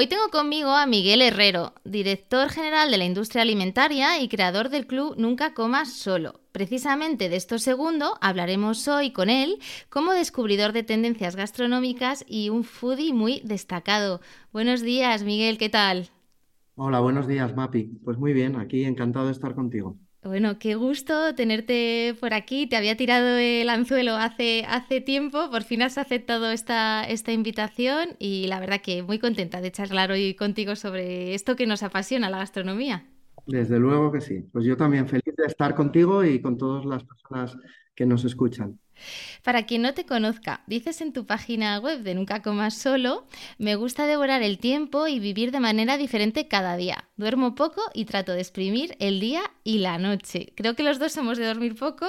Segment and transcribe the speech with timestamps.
[0.00, 4.86] Hoy tengo conmigo a Miguel Herrero, director general de la industria alimentaria y creador del
[4.86, 6.40] club Nunca Comas Solo.
[6.52, 9.58] Precisamente de esto segundo hablaremos hoy con él
[9.90, 14.22] como descubridor de tendencias gastronómicas y un foodie muy destacado.
[14.54, 16.08] Buenos días, Miguel, ¿qué tal?
[16.76, 18.00] Hola, buenos días, Mapi.
[18.02, 19.98] Pues muy bien, aquí encantado de estar contigo.
[20.22, 22.66] Bueno, qué gusto tenerte por aquí.
[22.66, 28.10] Te había tirado el anzuelo hace, hace tiempo, por fin has aceptado esta, esta invitación
[28.18, 32.28] y la verdad que muy contenta de charlar hoy contigo sobre esto que nos apasiona,
[32.28, 33.06] la gastronomía.
[33.46, 34.44] Desde luego que sí.
[34.52, 37.56] Pues yo también feliz de estar contigo y con todas las personas
[37.94, 38.78] que nos escuchan.
[39.42, 43.26] Para quien no te conozca, dices en tu página web de Nunca Comas Solo,
[43.58, 47.04] me gusta devorar el tiempo y vivir de manera diferente cada día.
[47.16, 50.52] Duermo poco y trato de exprimir el día y la noche.
[50.56, 52.06] Creo que los dos somos de dormir poco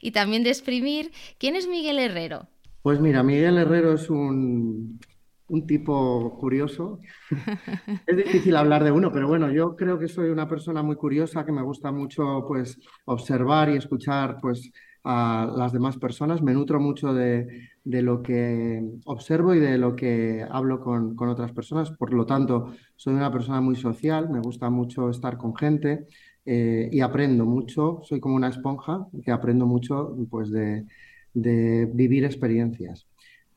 [0.00, 1.12] y también de exprimir.
[1.38, 2.48] ¿Quién es Miguel Herrero?
[2.82, 4.98] Pues mira, Miguel Herrero es un,
[5.50, 7.00] un tipo curioso.
[8.06, 11.44] es difícil hablar de uno, pero bueno, yo creo que soy una persona muy curiosa,
[11.44, 14.70] que me gusta mucho pues observar y escuchar pues
[15.04, 16.42] a las demás personas.
[16.42, 21.90] Me nutro mucho de, lo que observo y de lo que hablo con, otras personas.
[21.92, 26.06] Por lo tanto, soy una persona muy social, me gusta mucho estar con gente
[26.44, 28.00] eh, y aprendo mucho.
[28.04, 30.86] Soy como una esponja que aprendo mucho pues, de,
[31.34, 33.06] de vivir experiencias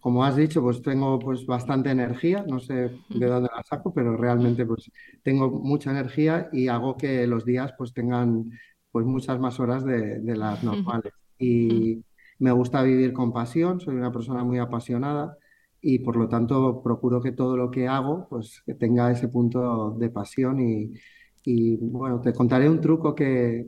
[0.03, 4.17] como has dicho, pues tengo pues bastante energía, no sé de dónde la saco, pero
[4.17, 4.91] realmente pues
[5.23, 8.51] tengo mucha energía y hago que los días pues tengan
[8.91, 11.13] pues muchas más horas de, las normales.
[11.43, 12.03] Y
[12.39, 15.37] me gusta vivir con pasión, soy una persona muy apasionada
[15.81, 19.91] y por lo tanto procuro que todo lo que hago pues que tenga ese punto
[19.99, 20.93] de pasión y,
[21.45, 23.65] y bueno, te contaré un truco que,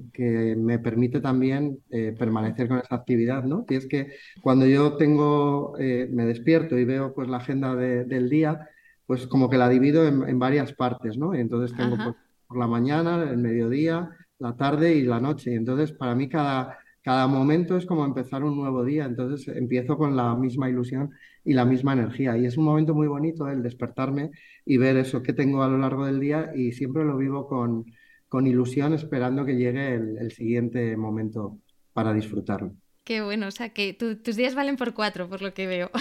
[0.58, 3.66] me permite también eh, permanecer con esa actividad, ¿no?
[3.66, 8.30] Que es que cuando yo tengo, eh, me despierto y veo pues la agenda del
[8.30, 8.70] día,
[9.06, 11.36] pues como que la divido en, varias partes, ¿no?
[11.36, 12.16] Y entonces tengo pues,
[12.48, 14.10] por la mañana, el mediodía,
[14.40, 15.52] la tarde y la noche.
[15.52, 19.06] Y entonces para mí cada, cada momento es como empezar un nuevo día.
[19.06, 21.12] Entonces empiezo con la misma ilusión
[21.44, 22.36] y la misma energía.
[22.36, 24.32] Y es un momento muy bonito el despertarme
[24.66, 27.86] y ver eso que tengo a lo largo del día y siempre lo vivo con,
[28.28, 31.60] con ilusión esperando que llegue el, siguiente momento
[31.94, 32.74] para disfrutarlo.
[33.06, 35.92] Qué bueno, o sea que tus días valen por cuatro, por lo que veo.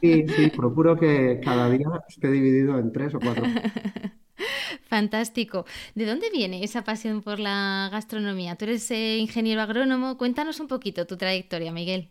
[0.00, 3.52] Sí, sí, procuro que cada día esté dividido en tres o cuatro.
[4.88, 5.66] Fantástico.
[5.94, 8.56] ¿De dónde viene esa pasión por la gastronomía?
[8.56, 10.16] Tú eres eh, ingeniero agrónomo.
[10.18, 12.10] Cuéntanos un poquito tu trayectoria, Miguel.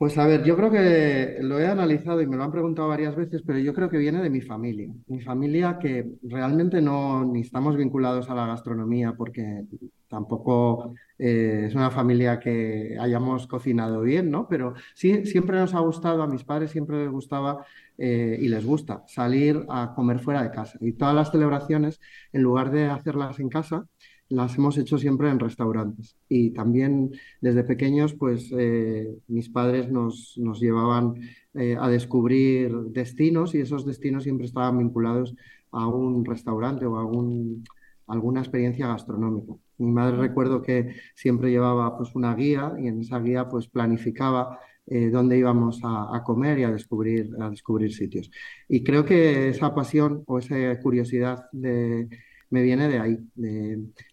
[0.00, 3.14] Pues a ver, yo creo que lo he analizado y me lo han preguntado varias
[3.14, 4.90] veces, pero yo creo que viene de mi familia.
[5.08, 9.66] Mi familia que realmente no ni estamos vinculados a la gastronomía porque
[10.08, 14.48] tampoco eh, es una familia que hayamos cocinado bien, ¿no?
[14.48, 17.66] Pero sí, siempre nos ha gustado, a mis padres siempre les gustaba
[17.98, 20.78] eh, y les gusta salir a comer fuera de casa.
[20.80, 22.00] Y todas las celebraciones,
[22.32, 23.84] en lugar de hacerlas en casa,
[24.30, 26.16] las hemos hecho siempre en restaurantes.
[26.28, 27.10] Y también
[27.40, 31.14] desde pequeños, pues eh, mis padres nos, nos llevaban
[31.54, 35.34] eh, a descubrir destinos y esos destinos siempre estaban vinculados
[35.72, 39.54] a un restaurante o a alguna experiencia gastronómica.
[39.78, 44.60] Mi madre recuerdo que siempre llevaba pues una guía y en esa guía pues planificaba
[44.86, 48.30] eh, dónde íbamos a, a, comer y a descubrir, a descubrir sitios.
[48.68, 52.08] Y creo que esa pasión o esa curiosidad de,
[52.50, 53.18] me viene de ahí.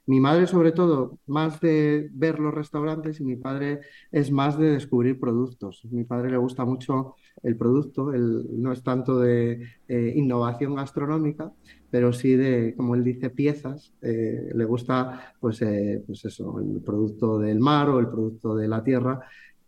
[0.05, 3.81] mi madre, sobre todo, más de ver los restaurantes y mi padre
[4.11, 5.83] es más de descubrir productos.
[5.85, 11.51] Mi padre le gusta mucho el producto, no es tanto de eh, innovación gastronómica,
[11.89, 13.93] pero sí de, como él dice, piezas.
[14.01, 18.67] Eh, le gusta, pues, eh, pues eso, el producto del mar o el producto de
[18.67, 19.19] la tierra.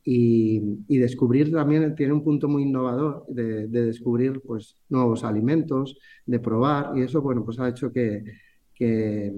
[0.03, 6.97] Y, descubrir también tiene un punto muy innovador de, descubrir pues, nuevos alimentos, de probar,
[6.97, 8.23] y eso bueno, pues ha hecho que,
[8.79, 9.33] que,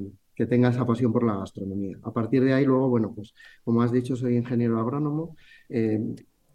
[0.50, 2.00] tenga esa pasión por la gastronomía.
[2.02, 5.36] A partir de ahí, luego, bueno, pues como has dicho, soy ingeniero agrónomo,
[5.70, 6.02] eh,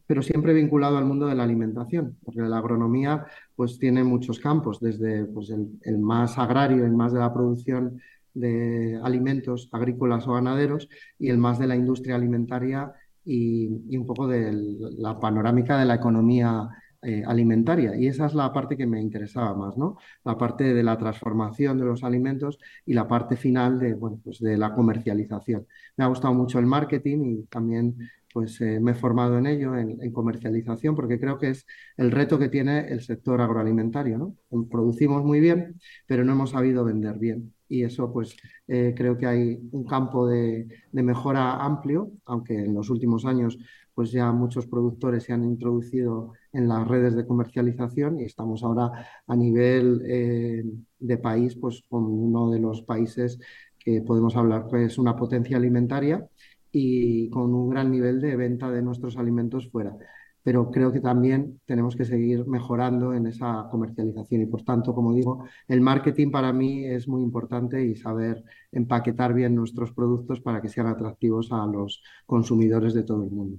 [0.08, 4.80] pero siempre vinculado al mundo de la alimentación, porque la agronomía pues, tiene muchos campos,
[4.80, 8.00] desde pues, el, más agrario, el más de la producción
[8.34, 10.88] de alimentos agrícolas o ganaderos,
[11.18, 12.92] y el más de la industria alimentaria
[13.24, 14.52] y, un poco de
[14.98, 16.68] la panorámica de la economía
[17.08, 17.94] eh, alimentaria.
[17.96, 19.96] Y esa es la parte que me interesaba más, ¿no?
[20.24, 24.40] La parte de la transformación de los alimentos y la parte final de, bueno, pues
[24.40, 25.66] de la comercialización.
[25.96, 27.96] Me ha gustado mucho el marketing y también
[28.32, 31.64] pues eh, me he formado en ello, en, comercialización, porque creo que es
[31.96, 34.18] el reto que tiene el sector agroalimentario.
[34.18, 34.66] ¿no?
[34.68, 37.54] Producimos muy bien, pero no hemos sabido vender bien.
[37.68, 38.36] Y eso, pues,
[38.66, 43.58] eh, creo que hay un campo de, mejora amplio, aunque en los últimos años,
[43.96, 48.90] pues ya muchos productores se han introducido en las redes de comercialización y estamos ahora
[49.26, 50.64] a nivel eh,
[50.98, 53.38] de país, pues, con uno de los países
[53.78, 56.28] que podemos hablar, pues, una potencia alimentaria
[56.70, 59.96] y con un gran nivel de venta de nuestros alimentos fuera.
[60.42, 65.14] Pero creo que también tenemos que seguir mejorando en esa comercialización y por tanto, como
[65.14, 70.60] digo, el marketing para mí es muy importante y saber empaquetar bien nuestros productos para
[70.60, 73.58] que sean atractivos a los consumidores de todo el mundo.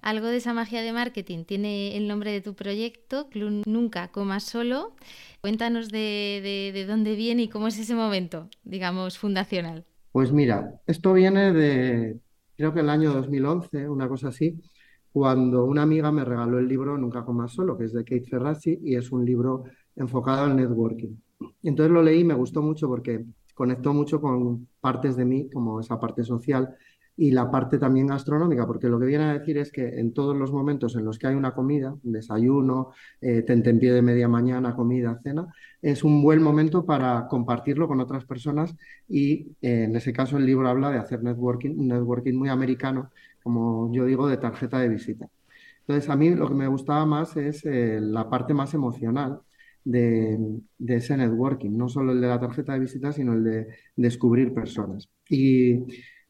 [0.00, 4.44] Algo de esa magia de marketing tiene el nombre de tu proyecto, Club Nunca Comas
[4.44, 4.94] Solo.
[5.40, 9.84] Cuéntanos de, de dónde viene y cómo es ese momento, digamos, fundacional.
[10.12, 12.20] Pues mira, esto viene de,
[12.56, 14.60] creo que el año 2011, una cosa así,
[15.12, 18.78] cuando una amiga me regaló el libro Nunca comas solo, que es de Kate Ferrazzi
[18.82, 19.64] y es un libro
[19.96, 21.16] enfocado al networking.
[21.62, 25.80] Entonces lo leí y me gustó mucho porque conectó mucho con partes de mí, como
[25.80, 26.74] esa parte social
[27.16, 30.36] y la parte también gastronómica, porque lo que viene a decir es que en todos
[30.36, 32.90] los momentos en los que hay una comida, desayuno,
[33.20, 35.46] eh, tentempié de media mañana, comida, cena,
[35.80, 38.74] es un buen momento para compartirlo con otras personas
[39.08, 43.10] y eh, en ese caso el libro habla de hacer networking, un networking muy americano,
[43.42, 45.28] como yo digo, de tarjeta de visita.
[45.80, 49.40] Entonces a mí lo que me gustaba más es eh, la parte más emocional
[49.84, 50.38] de,
[50.78, 54.54] de, ese networking, no solo el de la tarjeta de visita, sino el de descubrir
[54.54, 55.10] personas.
[55.28, 55.84] Y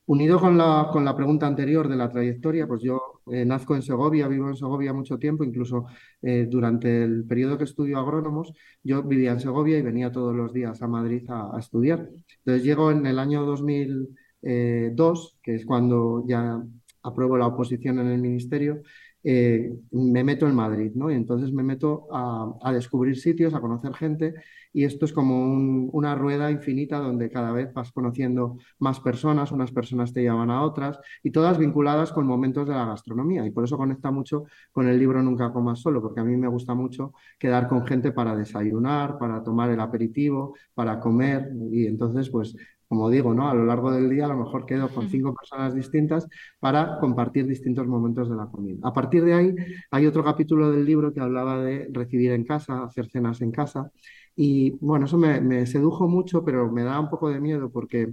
[0.06, 3.80] Unido con la, con la pregunta anterior de la trayectoria, pues yo eh, nazco en
[3.80, 5.86] Segovia, vivo en Segovia mucho tiempo, incluso
[6.20, 8.52] eh, durante el periodo que estudio agrónomos,
[8.82, 12.10] yo vivía en Segovia y venía todos los días a Madrid a, estudiar.
[12.38, 14.08] Entonces llego en el año 2002,
[14.42, 16.62] eh, que es cuando ya
[17.02, 18.82] apruebo la oposición en el ministerio,
[19.24, 21.10] me meto en Madrid, ¿no?
[21.10, 24.34] Y entonces me meto a, descubrir sitios, a conocer gente
[24.72, 29.70] y esto es como una rueda infinita donde cada vez vas conociendo más personas, unas
[29.70, 33.64] personas te llevan a otras y todas vinculadas con momentos de la gastronomía y por
[33.64, 37.14] eso conecta mucho con el libro Nunca comas solo, porque a mí me gusta mucho
[37.38, 42.54] quedar con gente para desayunar, para tomar el aperitivo, para comer y entonces pues
[42.88, 43.48] como digo, ¿no?
[43.48, 46.28] A lo largo del día a lo mejor quedo con cinco personas distintas
[46.60, 48.78] para compartir distintos momentos de la comida.
[48.82, 49.54] A partir de ahí
[49.90, 53.90] hay otro capítulo del libro que hablaba de recibir en casa, hacer cenas en casa
[54.36, 58.08] y bueno, eso me, sedujo mucho, pero me da un poco de miedo porque,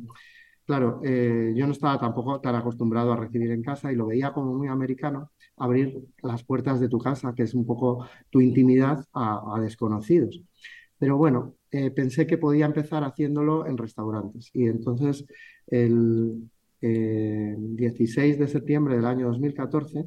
[0.65, 4.33] claro, eh, yo no estaba tampoco tan acostumbrado a recibir en casa y lo veía
[4.33, 9.05] como muy americano, abrir las puertas de tu casa, que es un poco tu intimidad,
[9.13, 10.41] a, desconocidos.
[11.01, 14.51] Pero bueno, eh, pensé que podía empezar haciéndolo en restaurantes.
[14.53, 15.25] Y entonces,
[15.65, 16.47] el
[16.79, 20.05] 16 eh, de septiembre del año 2014,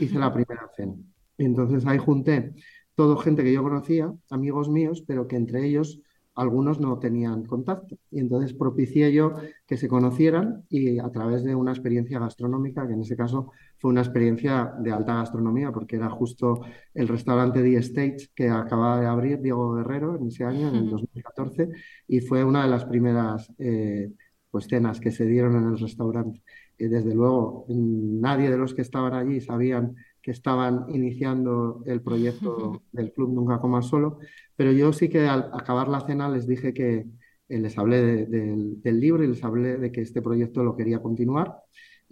[0.00, 0.96] hice la primera cena.
[1.38, 2.52] Y entonces ahí junté
[2.94, 6.02] todo gente que yo conocía, amigos míos, pero que entre ellos
[6.34, 7.96] algunos no tenían contacto.
[8.10, 9.32] Y entonces propicié yo
[9.66, 13.50] que se conocieran y a través de una experiencia gastronómica, que en ese caso
[13.84, 16.62] fue una experiencia de alta gastronomía, porque era justo
[16.94, 20.88] el restaurante The States que acababa de abrir Diego Guerrero en ese año, en el
[20.88, 21.68] 2014,
[22.08, 24.10] y fue una de las primeras eh,
[24.50, 26.42] pues, cenas que se dieron en el restaurante.
[26.78, 32.84] Y desde luego, nadie de los que estaban allí sabían que estaban iniciando el proyecto
[32.90, 34.18] del Club Nunca Comas Solo,
[34.56, 37.04] pero yo sí que al acabar la cena les dije que
[37.50, 41.58] eh, les hablé del libro y les hablé de que este proyecto lo quería continuar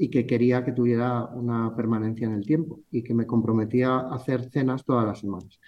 [0.03, 4.17] y que quería que tuviera una permanencia en el tiempo y que me comprometía a
[4.17, 5.61] hacer cenas todas las semanas.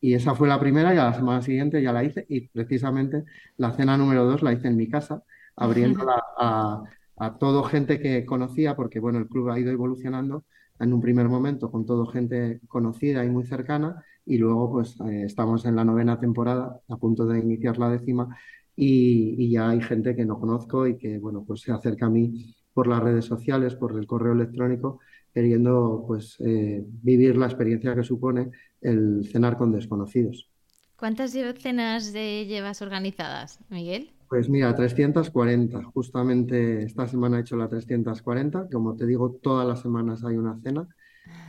[0.00, 3.24] Y esa fue la primera y a la semana siguiente ya la hice y precisamente
[3.58, 5.22] la cena número dos la hice en mi casa,
[5.56, 6.82] abriéndola a,
[7.18, 10.46] a todo gente que conocía, porque bueno, el club ha ido evolucionando
[10.80, 15.24] en un primer momento con todo gente conocida y muy cercana y luego pues eh,
[15.26, 18.34] estamos en la novena temporada, a punto de iniciar la décima
[18.74, 22.10] y, y, ya hay gente que no conozco y que bueno, pues se acerca a
[22.10, 25.00] mí por las redes sociales, por el correo electrónico
[25.32, 28.50] queriendo pues eh, vivir la experiencia que supone
[28.80, 30.48] el cenar con desconocidos.
[30.96, 34.12] ¿Cuántas cenas llevas organizadas, Miguel?
[34.28, 35.82] Pues mira, 340.
[35.84, 38.68] Justamente esta semana he hecho la 340.
[38.70, 40.86] Como te digo, todas las semanas hay una cena.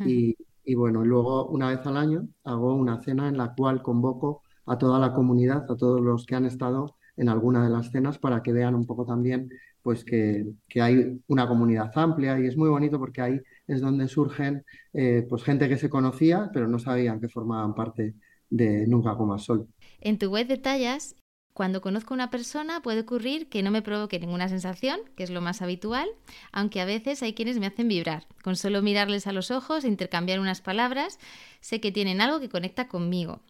[0.05, 4.41] Y, y bueno, luego una vez al año hago una cena en la cual convoco
[4.65, 8.17] a toda la comunidad, a todos los que han estado en alguna de las cenas
[8.17, 9.49] para que vean un poco también
[9.83, 14.07] pues que, que, hay una comunidad amplia y es muy bonito porque ahí es donde
[14.07, 14.63] surgen
[14.93, 18.15] eh, pues gente que se conocía pero no sabían que formaban parte
[18.49, 19.67] de Nunca Comas Sol.
[19.99, 21.15] En tu web detallas,
[21.53, 25.29] cuando conozco a una persona puede ocurrir que no me provoque ninguna sensación, que es
[25.29, 26.09] lo más habitual,
[26.51, 28.25] aunque a veces hay quienes me hacen vibrar.
[28.43, 31.19] Con solo mirarles a los ojos e intercambiar unas palabras,
[31.61, 33.41] sé que tienen algo que conecta conmigo.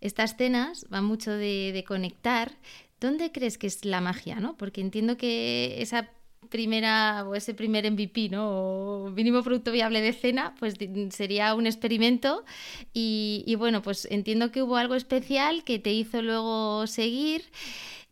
[0.00, 2.52] Estas cenas van mucho de, de conectar,
[3.00, 4.56] ¿Dónde crees que es la magia, no?
[4.56, 6.08] Porque entiendo que esa
[6.48, 8.48] primera o ese primer MVP, ¿no?
[8.48, 10.74] O mínimo producto viable de cena, pues
[11.10, 12.44] sería un experimento
[12.92, 17.42] y, bueno, pues entiendo que hubo algo especial que te hizo luego seguir.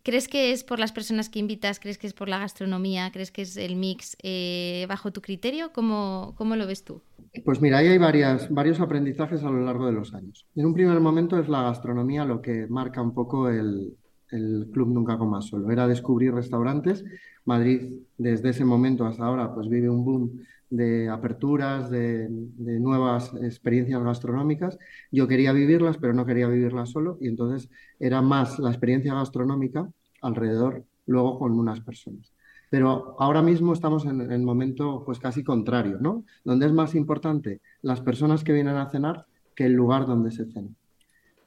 [0.03, 1.81] ¿Crees que es por las personas que invitas?
[1.81, 3.11] ¿Crees que es por la gastronomía?
[3.11, 5.73] ¿Crees que es el mix eh, bajo tu criterio?
[5.73, 7.01] ¿Cómo, ¿Cómo, lo ves tú?
[7.43, 10.47] Pues mira, ahí hay varios aprendizajes a lo largo de los años.
[10.55, 13.97] En un primer momento es la gastronomía lo que marca un poco el,
[14.35, 15.71] el club Nunca Comas Solo.
[15.71, 17.05] Era descubrir restaurantes.
[17.45, 24.03] Madrid, desde ese momento hasta ahora, pues vive un boom de aperturas, de, nuevas experiencias
[24.03, 24.79] gastronómicas.
[25.13, 29.89] Yo quería vivirlas, pero no quería vivirlas solo, y entonces era más la experiencia gastronómica
[30.21, 32.33] alrededor, luego con unas personas.
[32.71, 36.25] Pero ahora mismo estamos en el momento pues casi contrario, ¿no?
[36.45, 40.47] Donde es más importante las personas que vienen a cenar que el lugar donde se
[40.47, 40.71] cena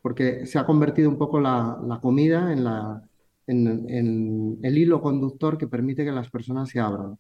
[0.07, 3.03] porque se ha convertido un poco la, comida en, la,
[3.45, 7.19] en, el hilo conductor que permite que las personas se abran.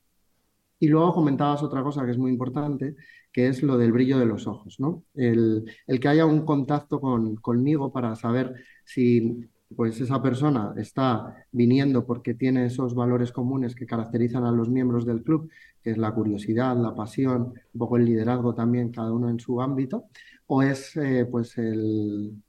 [0.79, 2.95] Y luego comentabas otra cosa que es muy importante,
[3.33, 5.03] que es lo del brillo de los ojos, ¿no?
[5.15, 5.65] El,
[5.99, 9.37] que haya un contacto con, conmigo para saber si
[9.75, 15.05] pues esa persona está viniendo porque tiene esos valores comunes que caracterizan a los miembros
[15.05, 15.49] del club,
[15.83, 19.61] que es la curiosidad, la pasión, un poco el liderazgo también, cada uno en su
[19.61, 20.05] ámbito,
[20.45, 22.41] o es eh, pues el,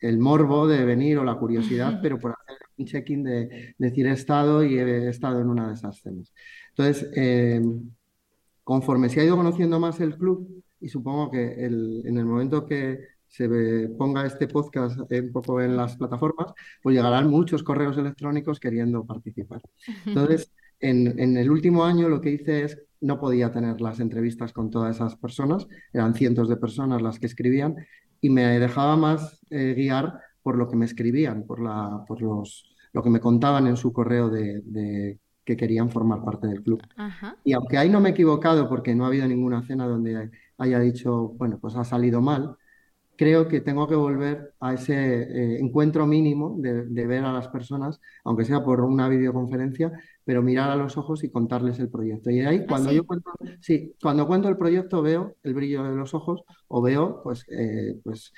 [0.00, 4.12] el morbo de venir o la curiosidad, pero por hacer un check-in de, decir he
[4.12, 6.32] estado y he estado en una de esas cenas.
[6.70, 7.62] Entonces, eh,
[8.62, 13.14] conforme se ha ido conociendo más el club, y supongo que en el momento que
[13.34, 19.04] se ponga este podcast un poco en las plataformas, pues llegarán muchos correos electrónicos queriendo
[19.04, 19.60] participar.
[20.06, 24.52] Entonces, en, en, el último año lo que hice es, no podía tener las entrevistas
[24.52, 27.74] con todas esas personas, eran cientos de personas las que escribían,
[28.24, 32.74] y me dejaba más eh, guiar por lo que me escribían, por, la, por los,
[32.94, 36.82] lo que me contaban en su correo de, que querían formar parte del club.
[37.44, 40.80] Y aunque ahí no me he equivocado porque no ha habido ninguna cena donde haya
[40.80, 42.56] dicho, bueno, pues ha salido mal,
[43.14, 48.00] creo que tengo que volver a ese eh, encuentro mínimo de, ver a las personas,
[48.24, 49.92] aunque sea por una videoconferencia,
[50.24, 52.30] pero mirar a los ojos y contarles el proyecto.
[52.30, 55.94] Y ahí, ¿Ah, cuando yo cuento, sí, cuando cuento el proyecto, veo el brillo de
[55.94, 58.32] los ojos o veo, pues, eh, pues,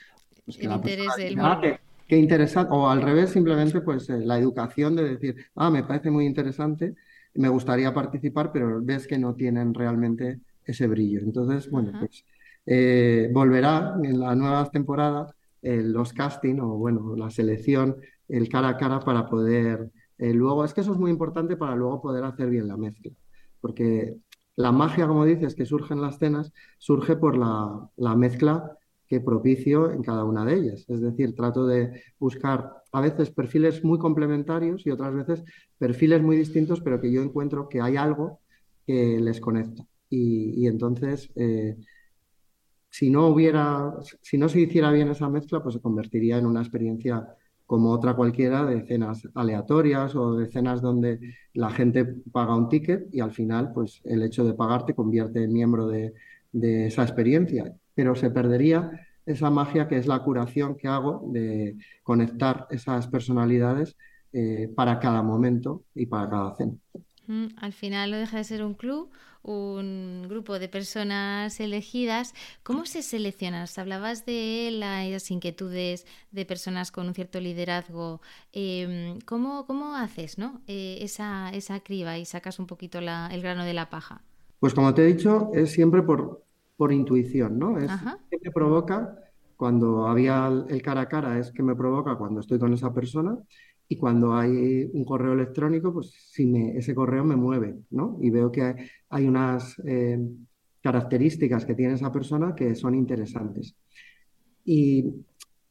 [0.44, 1.78] pues el interés del
[2.08, 6.10] qué interesante, o al revés, simplemente, pues, eh, la educación de decir, ah, me parece
[6.10, 6.94] muy interesante,
[7.34, 11.20] me gustaría participar, pero ves que no tienen realmente ese brillo.
[11.20, 12.24] Entonces, bueno, pues
[12.64, 17.96] eh, volverá en la nueva temporada los casting o bueno, la selección,
[18.28, 21.76] el cara a cara para poder eh, luego, es que eso es muy importante para
[21.76, 23.12] luego poder hacer bien la mezcla,
[23.60, 24.16] porque
[24.56, 29.20] la magia, como dices, que surge en las cenas, surge por la, la mezcla que
[29.20, 30.84] propicio en cada una de ellas.
[30.88, 35.44] Es decir, trato de buscar a veces perfiles muy complementarios y otras veces
[35.78, 38.40] perfiles muy distintos, pero que yo encuentro que hay algo
[38.86, 39.86] que les conecta.
[40.08, 41.76] Y, y entonces, eh,
[42.88, 46.62] si no hubiera, si no se hiciera bien esa mezcla, pues se convertiría en una
[46.62, 47.26] experiencia
[47.66, 53.08] como otra cualquiera de cenas aleatorias o de cenas donde la gente paga un ticket
[53.12, 56.14] y al final, pues el hecho de pagar te convierte en miembro de,
[56.52, 57.74] esa experiencia.
[57.94, 58.90] Pero se perdería
[59.26, 63.96] esa magia que es la curación que hago de conectar esas personalidades
[64.32, 66.74] eh, para cada momento y para cada cena.
[67.56, 69.10] Al final no deja de ser un club,
[69.42, 72.34] un grupo de personas elegidas.
[72.62, 73.66] ¿Cómo se seleccionan?
[73.76, 78.20] Hablabas de las inquietudes de personas con un cierto liderazgo.
[78.52, 80.60] Em, ¿cómo, ¿cómo, haces ¿no?
[80.66, 84.22] Eh, esa, esa criba y sacas un poquito el grano de la paja?
[84.58, 86.44] Pues como te he dicho, es siempre por,
[86.76, 87.78] por intuición, ¿no?
[87.78, 87.90] Es
[88.30, 89.16] que me provoca
[89.56, 93.38] cuando había el cara a cara, es que me provoca cuando estoy con esa persona
[93.88, 98.18] y cuando hay un correo electrónico, pues si ese correo me mueve, ¿no?
[98.20, 98.74] Y veo que
[99.08, 100.18] hay, unas eh,
[100.82, 103.76] características que tiene esa persona que son interesantes.
[104.64, 105.04] Y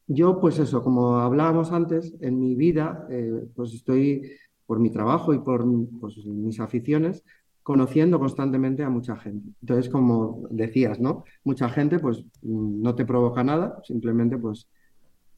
[0.06, 4.22] yo, pues eso, como hablábamos antes, en mi vida, eh, pues estoy,
[4.66, 5.64] por mi trabajo y por
[6.00, 7.22] pues, mis aficiones,
[7.62, 9.50] conociendo constantemente a mucha gente.
[9.60, 11.24] Entonces, como decías, ¿no?
[11.44, 14.68] Mucha gente, pues, no te provoca nada, simplemente, pues,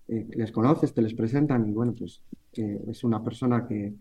[0.08, 2.22] eh, les conoces, te les presentan y bueno, pues
[2.52, 3.94] es una persona que,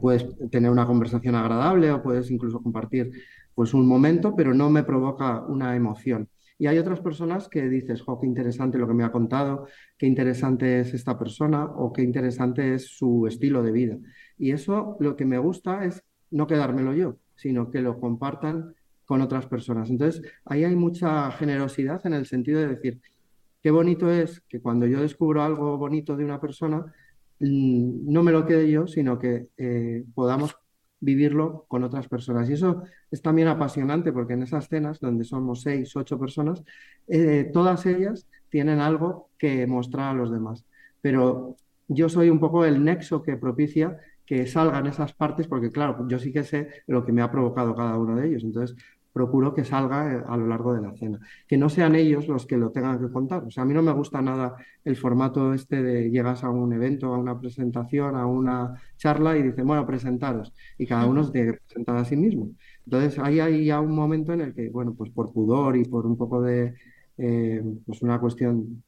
[0.00, 3.12] puedes tener una conversación agradable o puedes incluso compartir
[3.54, 6.28] pues un momento, pero no me provoca una emoción.
[6.58, 10.06] Y hay otras personas que dices, jo, qué interesante lo que me ha contado, qué
[10.06, 13.96] interesante es esta persona o qué interesante es su estilo de vida.
[14.38, 18.74] Y eso lo que me gusta es no quedármelo yo, sino que lo compartan
[19.04, 19.88] con otras personas.
[19.88, 23.00] Entonces, ahí hay mucha generosidad en el sentido de decir,
[23.66, 26.86] qué bonito es que cuando yo descubro algo bonito de una persona,
[27.40, 30.56] mm, no me lo quede yo, sino que eh, podamos
[31.00, 32.48] vivirlo con otras personas.
[32.48, 36.62] Y eso es también apasionante porque en esas cenas, donde somos seis, ocho personas,
[37.08, 40.64] eh, todas ellas tienen algo que mostrar a los demás.
[41.00, 41.56] Pero
[41.88, 46.20] yo soy un poco el nexo que propicia que salgan esas partes, porque claro, yo
[46.20, 48.44] sí que sé lo que me ha provocado cada uno de ellos.
[48.44, 48.76] Entonces,
[49.16, 51.18] procuro que salga eh, a lo largo de la cena.
[51.48, 53.44] Que no sean ellos los que lo tengan que contar.
[53.44, 56.70] O sea, a mí no me gusta nada el formato este de llegas a un
[56.74, 60.52] evento, a una presentación, a una charla y dicen, bueno, presentaros.
[60.76, 62.50] Y cada uno se tiene que presentar a sí mismo.
[62.84, 66.04] Entonces, ahí hay ya un momento en el que, bueno, pues por pudor y por
[66.04, 66.74] un poco de,
[67.16, 68.84] eh, pues una cuestión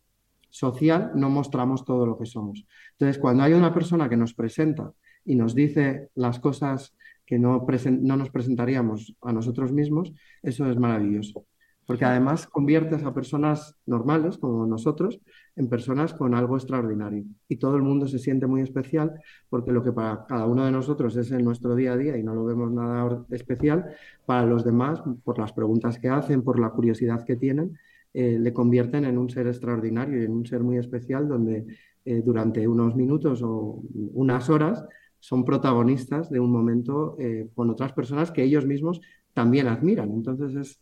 [0.51, 2.67] social, no mostramos todo lo que somos.
[2.93, 4.93] Entonces, cuando hay una persona que nos presenta
[5.25, 6.95] y nos dice las cosas
[7.29, 7.67] que no,
[8.01, 11.45] no nos presentaríamos a nosotros mismos, eso es maravilloso.
[11.85, 15.21] Porque además conviertes a personas normales como nosotros
[15.55, 17.25] en personas con algo extraordinario.
[17.47, 19.13] Y todo el mundo se siente muy especial
[19.51, 22.23] porque lo que para cada uno de nosotros es en nuestro día a día y
[22.23, 23.85] no lo vemos nada especial,
[24.25, 27.79] para los demás, por las preguntas que hacen, por la curiosidad que tienen,
[28.15, 31.67] eh, le convierten en un ser extraordinario y en un ser muy especial donde
[32.07, 33.83] eh, durante unos minutos o
[34.15, 34.83] unas horas
[35.21, 39.01] son protagonistas de un momento eh, con otras personas que ellos mismos
[39.33, 40.11] también admiran.
[40.11, 40.81] Entonces es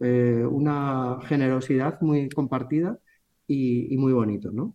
[0.00, 2.98] eh, una generosidad muy compartida
[3.46, 4.74] y, muy bonito, ¿no?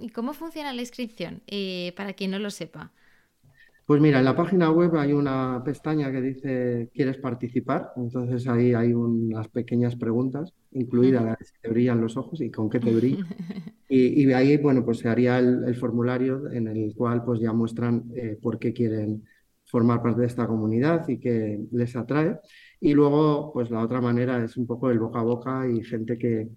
[0.00, 1.42] ¿Y cómo funciona la inscripción?
[1.46, 2.92] Eh, para quien no lo sepa.
[3.86, 7.92] Pues mira, en la página web hay una pestaña que dice ¿Quieres participar?
[7.96, 12.50] Entonces ahí hay unas pequeñas preguntas, incluida la de si te brillan los ojos y
[12.50, 13.26] con qué te brillan.
[13.88, 18.04] y, y, ahí, bueno, pues se haría el, formulario en el cual pues ya muestran
[18.14, 19.24] eh, por qué quieren
[19.66, 22.38] formar parte de esta comunidad y qué les atrae.
[22.80, 26.18] Y luego, pues la otra manera es un poco el boca a boca y gente
[26.18, 26.48] que,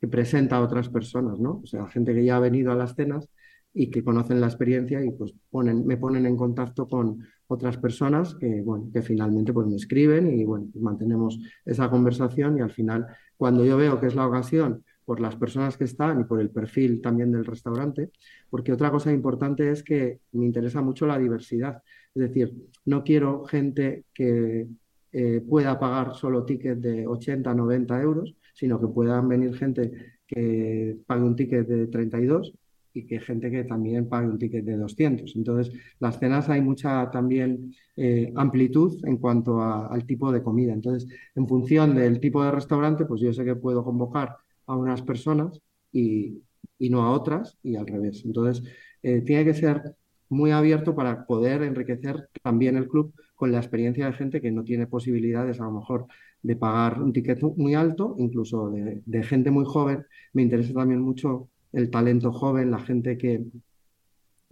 [0.00, 1.60] que presenta a otras personas, ¿no?
[1.62, 3.28] O sea, gente que ya ha venido a las cenas
[3.74, 8.62] y que conocen la experiencia y pues me ponen en contacto con otras personas que,
[8.62, 13.04] bueno, que finalmente pues me escriben y bueno, pues, mantenemos esa conversación y al final
[13.36, 16.50] cuando yo veo que es la ocasión por las personas que están y por el
[16.50, 18.10] perfil también del restaurante,
[18.48, 21.82] porque otra cosa importante es que me interesa mucho la diversidad.
[22.14, 22.54] Es decir,
[22.86, 24.66] no quiero gente que
[25.12, 30.96] eh, pueda pagar solo tickets de 80, 90 euros, sino que puedan venir gente que
[31.06, 32.54] pague un ticket de 32
[32.94, 35.34] y que gente que también pague un ticket de 200.
[35.36, 40.72] Entonces, las cenas hay mucha también eh, amplitud en cuanto al tipo de comida.
[40.72, 45.02] Entonces, en función del tipo de restaurante, pues yo sé que puedo convocar a unas
[45.02, 45.60] personas
[45.92, 46.40] y,
[46.78, 48.22] no a otras y al revés.
[48.24, 48.62] Entonces,
[49.02, 49.96] eh, tiene que ser
[50.28, 54.62] muy abierto para poder enriquecer también el club con la experiencia de gente que no
[54.64, 56.06] tiene posibilidades a lo mejor
[56.42, 60.04] de pagar un ticket muy alto, incluso de gente muy joven.
[60.32, 63.44] Me interesa también mucho el talento joven, la gente que,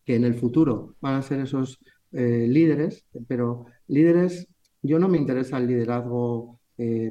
[0.04, 1.78] que en el futuro van a ser esos
[2.12, 4.48] eh, líderes, pero líderes,
[4.82, 7.10] yo no me interesa el liderazgo, eh,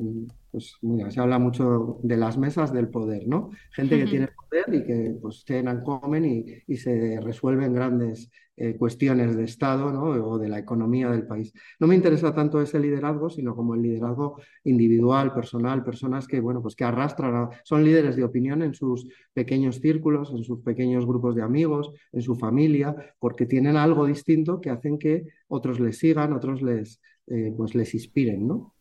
[0.51, 3.51] pues mira, se habla mucho de las mesas del poder, ¿no?
[3.71, 8.29] Gente que tiene poder y que pues cenan, comen y, y se resuelven grandes
[8.63, 10.03] eh, cuestiones de Estado ¿no?
[10.03, 11.51] o de la economía del país.
[11.79, 16.61] No me interesa tanto ese liderazgo, sino como el liderazgo individual, personal, personas que, bueno,
[16.61, 21.33] pues que arrastran, son líderes de opinión en sus pequeños círculos, en sus pequeños grupos
[21.35, 26.31] de amigos, en su familia, porque tienen algo distinto que hacen que otros les sigan,
[26.31, 28.75] otros les, eh, pues les inspiren, ¿no?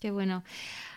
[0.00, 0.44] Qué bueno.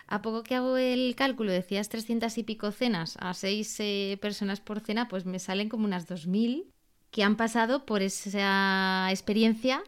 [0.08, 4.60] A poco que hago el cálculo, decías 300 y pico cenas a seis eh, personas
[4.60, 6.64] por cena, pues me salen como unas 2.000
[7.10, 9.82] que han pasado por esa experiencia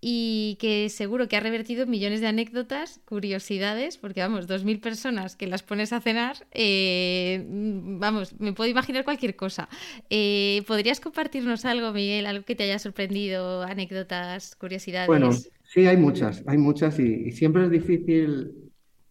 [0.00, 5.34] y que seguro que ha revertido millones de anécdotas, curiosidades, porque vamos, dos mil personas
[5.34, 9.68] que las pones a cenar, eh, vamos, me puedo imaginar cualquier cosa.
[10.08, 15.08] Eh, ¿Podrías compartirnos algo, Miguel, algo que te haya sorprendido, anécdotas, curiosidades?
[15.08, 18.67] Bueno, sí, hay muchas, hay muchas y, siempre es difícil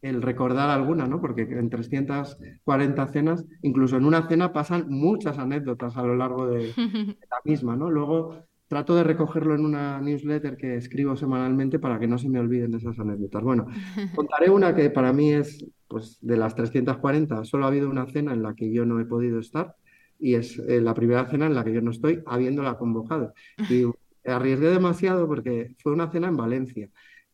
[0.08, 1.22] el recordar alguna, ¿no?
[1.22, 6.74] Porque en 340 cenas, incluso en una cena pasan muchas anécdotas a lo largo de,
[6.74, 6.74] de
[7.30, 7.90] la misma, ¿no?
[7.90, 12.40] Luego trato de recogerlo en una newsletter que escribo semanalmente para que no se me
[12.40, 13.44] olviden esas anécdotas.
[13.44, 13.68] Bueno,
[14.14, 18.34] contaré una que para mí es, pues, de las 340, solo ha habido una cena
[18.34, 19.76] en la que yo no he podido estar
[20.20, 23.34] y es eh, la primera cena en la que yo no estoy habiéndola convocado.
[23.70, 23.86] Y
[24.26, 26.90] arriesgué demasiado porque fue una cena en Valencia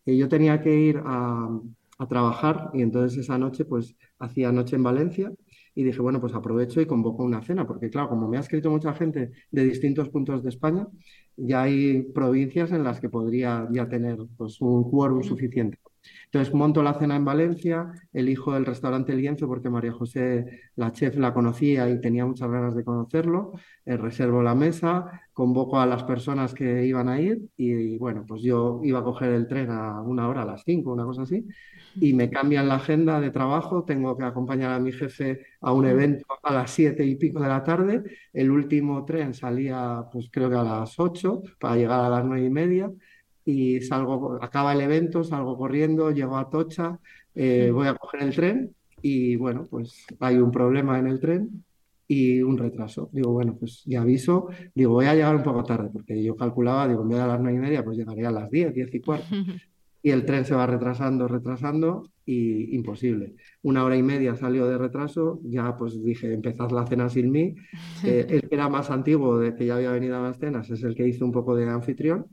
[0.05, 1.49] y yo tenía que ir a,
[1.99, 5.32] a trabajar y entonces esa noche, pues, hacía noche en Valencia
[5.75, 8.69] y dije, bueno, pues aprovecho y convoco una cena, porque claro, como me ha escrito
[8.69, 10.88] mucha gente de distintos puntos de España,
[11.36, 15.79] ya hay provincias en las que podría ya tener pues, un quórum suficiente.
[16.25, 21.15] Entonces monto la cena en Valencia, elijo el restaurante Lienzo porque María José, la chef,
[21.17, 23.53] la conocía y tenía muchas ganas de conocerlo,
[23.85, 28.41] eh, reservo la mesa, convoco a las personas que iban a ir y, bueno, pues
[28.41, 31.45] yo iba a coger el tren a una hora, a las cinco, una cosa así,
[31.95, 35.85] y me cambian la agenda de trabajo, tengo que acompañar a mi jefe a un
[35.85, 40.49] evento a las siete y pico de la tarde, el último tren salía pues creo
[40.49, 42.91] que a las ocho para llegar a las nueve y media
[43.45, 46.99] y salgo, acaba el evento, salgo corriendo, llego a Tocha,
[47.36, 51.63] eh, voy a coger el tren y bueno, pues hay un problema en el tren
[52.08, 53.10] y un retraso.
[53.12, 56.88] Digo, bueno, pues ya aviso, digo, voy a llegar un poco tarde porque yo calculaba,
[56.88, 58.93] digo, en vez de a las nueve y media, pues llegaría a las diez, diez
[58.93, 59.27] y cuarto.
[60.06, 63.36] y el tren se va retrasando, retrasando y imposible.
[63.62, 67.56] Una hora y media salió de retraso, ya pues dije, empezad la cena sin mí.
[68.06, 70.84] Eh, el que era más antiguo, de que ya había venido a las cenas, es
[70.84, 72.25] el que hizo un poco de anfitrión,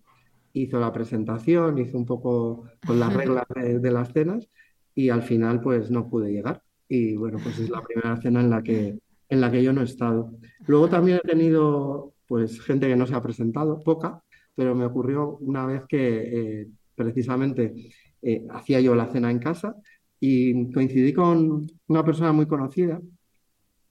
[0.52, 4.48] hizo la presentación, hizo un poco con las reglas de, las cenas
[4.94, 6.62] y al final pues no pude llegar.
[6.88, 9.80] Y bueno, pues es la primera cena en la que, en la que yo no
[9.80, 10.32] he estado.
[10.66, 14.22] Luego también he tenido pues gente que no se ha presentado, poca,
[14.54, 16.60] pero me ocurrió una vez que...
[16.62, 16.68] Eh,
[17.00, 17.74] precisamente
[18.20, 19.74] eh, hacía yo la cena en casa
[20.20, 23.00] y coincidí con una persona muy conocida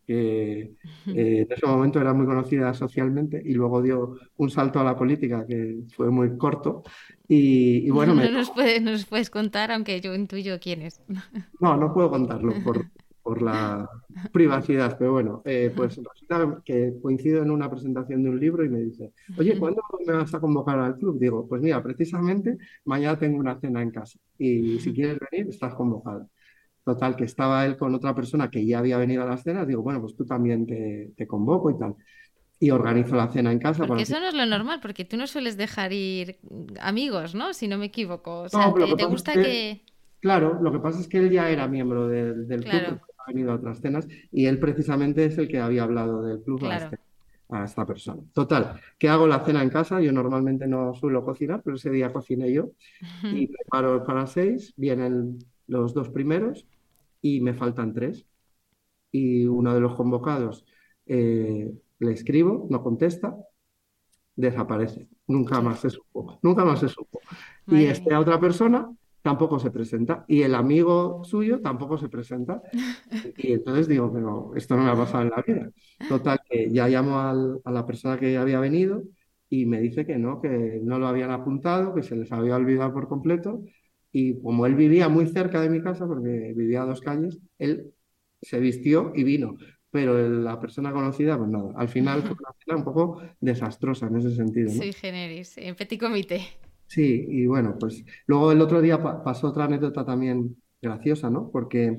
[0.10, 0.74] que eh,
[1.06, 5.46] en ese momento era muy conocida socialmente y luego dio un salto a la política
[5.46, 6.82] que fue muy corto.
[7.28, 11.00] Y, bueno, no, nos puedes, nos puedes contar, aunque yo intuyo quién es.
[11.60, 12.88] No, no puedo contarlo por,
[13.22, 13.88] por la
[14.32, 18.70] privacidad, pero bueno, eh, pues resulta que coincido en una presentación de un libro y
[18.70, 21.20] me dice, oye, ¿cuándo me vas a convocar al club?
[21.20, 25.76] Digo, pues mira, precisamente mañana tengo una cena en casa y si quieres venir, estás
[25.76, 26.28] convocado.
[26.90, 29.84] Total, que estaba él con otra persona que ya había venido a las cenas, digo,
[29.84, 31.94] bueno, pues tú también te, te convoco y tal.
[32.60, 33.86] Y organizo la cena en casa.
[33.86, 36.40] Porque eso no es lo normal, porque tú no sueles dejar ir
[36.82, 37.54] amigos, ¿no?
[37.54, 38.42] Si no me equivoco.
[38.42, 39.84] O sea, te, gusta que...
[40.20, 43.80] Claro, lo que pasa es que él ya era miembro del, club venido a otras
[43.80, 46.98] cenas y él precisamente es el que había hablado del club este,
[47.50, 48.24] a, esta persona.
[48.34, 52.12] Total, que hago la cena en casa, yo normalmente no suelo cocinar, pero ese día
[52.12, 52.72] cociné yo
[53.24, 56.66] y preparo para seis, vienen los dos primeros
[57.22, 58.26] y me faltan tres.
[59.12, 60.66] Y uno de los convocados
[61.06, 63.36] eh, le escribo, no contesta,
[64.36, 65.08] desaparece.
[65.28, 66.40] Nunca más se supo.
[66.42, 67.20] Nunca más se supo.
[67.68, 68.90] Y esta otra persona
[69.22, 72.62] tampoco se presenta y el amigo suyo tampoco se presenta.
[73.38, 75.70] Y entonces digo, pero esto no me ha pasado en la vida.
[76.08, 79.04] Total, que ya llamo a la persona que había venido
[79.50, 82.94] y me dice que no, que no lo habían apuntado, que se les había olvidado
[82.94, 83.64] por completo.
[84.12, 87.94] Y como él vivía muy cerca de mi casa, porque vivía a dos calles, él
[88.42, 89.56] se vistió y vino.
[89.92, 91.74] Pero la persona conocida, pues nada.
[91.76, 94.70] Al final fue una cena un poco desastrosa en ese sentido.
[94.70, 96.42] Sí, generis, en petit comité.
[96.88, 101.50] Sí, y bueno, pues luego el otro día pasó otra anécdota también graciosa, ¿no?
[101.52, 101.98] Porque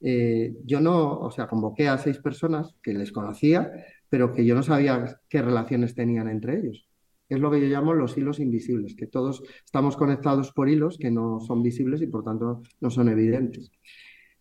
[0.00, 3.70] eh, yo no, o sea, convoqué a seis personas que les conocía,
[4.08, 6.88] pero que yo no sabía qué relaciones tenían entre ellos.
[7.28, 11.10] Es lo que yo llamo los hilos invisibles, que todos estamos conectados por hilos que
[11.10, 13.70] no son visibles y por tanto no son evidentes.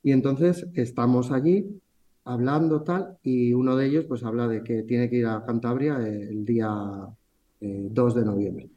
[0.04, 1.82] Y entonces estamos allí
[2.26, 5.98] hablando tal, y uno de ellos pues habla de que tiene que ir a Cantabria
[5.98, 6.69] el día
[7.60, 8.69] 2 eh, de noviembre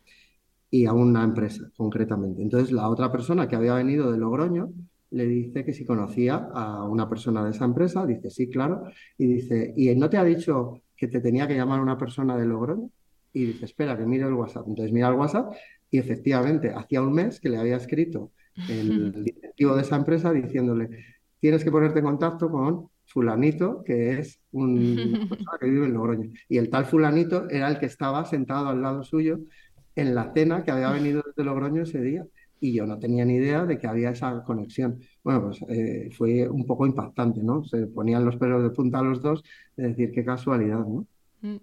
[0.71, 2.43] y a una empresa concretamente.
[2.43, 4.73] Entonces la otra persona que había venido de Logroño
[5.11, 8.85] le dice que si conocía a una persona de esa empresa, dice sí, claro,
[9.17, 12.47] y dice, ¿y no te ha dicho que te tenía que llamar una persona de
[12.47, 12.91] Logroño?
[13.37, 14.67] Y dice, espera, que mire el WhatsApp.
[14.67, 15.53] Entonces mira el WhatsApp
[15.91, 18.33] Y efectivamente, hacía un mes que le había escrito
[18.67, 20.89] el directivo de esa empresa diciéndole,
[21.39, 26.31] tienes que ponerte en contacto con fulanito, que es un persona que vive en Logroño.
[26.49, 29.39] Y el tal fulanito era el que estaba sentado al lado suyo
[29.95, 32.27] en la cena que había venido desde Logroño ese día.
[32.59, 34.99] Y yo no tenía ni idea de que había esa conexión.
[35.23, 37.65] Bueno, pues eh, fue un poco impactante, ¿no?
[37.65, 39.43] Se ponían los pelos de punta a los dos,
[39.77, 41.07] de decir qué casualidad, ¿no?
[41.43, 41.57] Mm.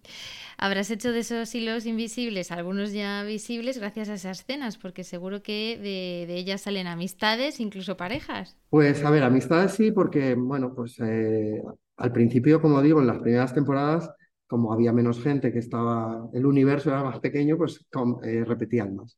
[0.58, 5.42] Habrás hecho de esos hilos invisibles algunos ya visibles gracias a esas cenas, porque seguro
[5.42, 8.58] que de, ellas salen amistades, incluso parejas.
[8.70, 11.62] Pues a ver, amistades sí, porque bueno, pues eh,
[11.98, 14.10] al principio, como digo, en las primeras temporadas,
[14.48, 17.86] como había menos gente que estaba, el universo era más pequeño, pues
[18.24, 19.18] eh, repetían más.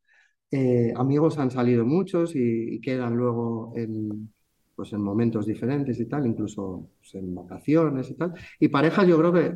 [0.52, 4.32] Eh, amigos han salido muchos y, quedan luego en,
[4.76, 8.34] pues en momentos diferentes y tal, incluso en vacaciones y tal.
[8.60, 9.56] Y parejas yo creo que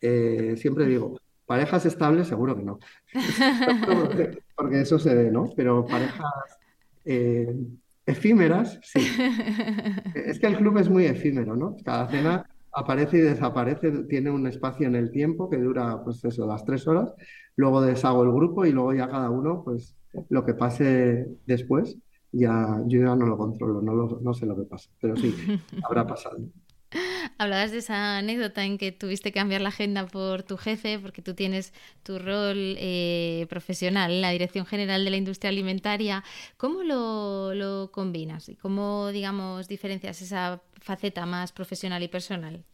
[0.00, 2.78] eh, siempre digo, parejas estables, seguro que no.
[4.56, 5.50] Porque eso se ve, ¿no?
[5.56, 6.58] Pero parejas
[7.04, 7.54] eh,
[8.06, 9.00] efímeras, sí.
[10.14, 11.76] Es que el club es muy efímero, ¿no?
[11.84, 16.46] Cada cena aparece y desaparece, tiene un espacio en el tiempo que dura, pues eso,
[16.46, 17.12] las tres horas.
[17.56, 19.96] Luego deshago el grupo y luego ya cada uno, pues
[20.28, 21.96] lo que pase después,
[22.32, 25.34] ya yo ya no lo controlo, no, no sé lo que pasa, pero sí,
[25.82, 26.38] habrá pasado.
[27.38, 31.22] Hablabas de esa anécdota en que tuviste que cambiar la agenda por tu jefe, porque
[31.22, 31.72] tú tienes
[32.02, 36.24] tu rol eh, profesional en la Dirección General de la Industria Alimentaria.
[36.56, 42.64] ¿Cómo lo, combinas y cómo, digamos, diferencias esa faceta más profesional y personal?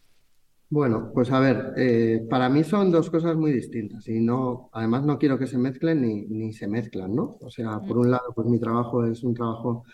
[0.68, 5.05] Bueno, pues a ver, eh, para mí son dos cosas muy distintas y no, además
[5.05, 7.38] no quiero que se mezclen ni, ni se mezclan, ¿no?
[7.40, 8.00] O sea, por mm.
[8.00, 9.85] un lado, pues mi trabajo es un trabajo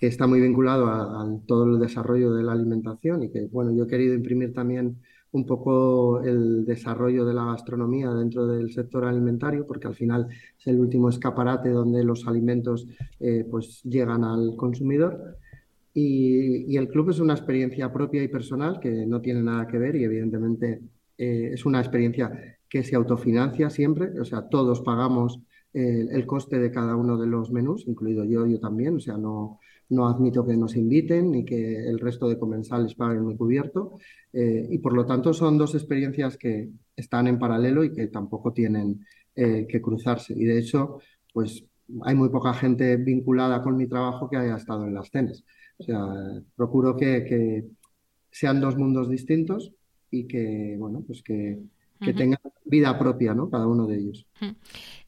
[0.00, 3.84] que está muy vinculado a, todo el desarrollo de la alimentación y que, bueno, yo
[3.84, 4.96] he querido imprimir también
[5.32, 10.66] un poco el desarrollo de la gastronomía dentro del sector alimentario, porque al final es
[10.66, 12.86] el último escaparate donde los alimentos
[13.20, 15.36] eh, pues llegan al consumidor.
[15.92, 19.96] Y, el club es una experiencia propia y personal que no tiene nada que ver
[19.96, 20.80] y evidentemente
[21.18, 25.40] eh, es una experiencia que se autofinancia siempre, o sea, todos pagamos
[25.74, 29.18] el, el coste de cada uno de los menús, incluido yo, yo también, o sea,
[29.18, 29.58] no,
[29.90, 33.98] no admito que nos inviten ni que el resto de comensales paguen mi cubierto
[34.32, 38.52] eh, y por lo tanto son dos experiencias que están en paralelo y que tampoco
[38.52, 40.34] tienen eh, que cruzarse.
[40.36, 41.00] Y de hecho,
[41.32, 41.64] pues
[42.02, 45.44] hay muy poca gente vinculada con mi trabajo que haya estado en las cenas.
[45.78, 45.98] O sea,
[46.54, 47.66] procuro que,
[48.30, 49.72] sean dos mundos distintos
[50.08, 51.58] y que, bueno, pues que,
[51.98, 53.50] tengan vida propia, ¿no?
[53.50, 54.26] Cada uno de ellos.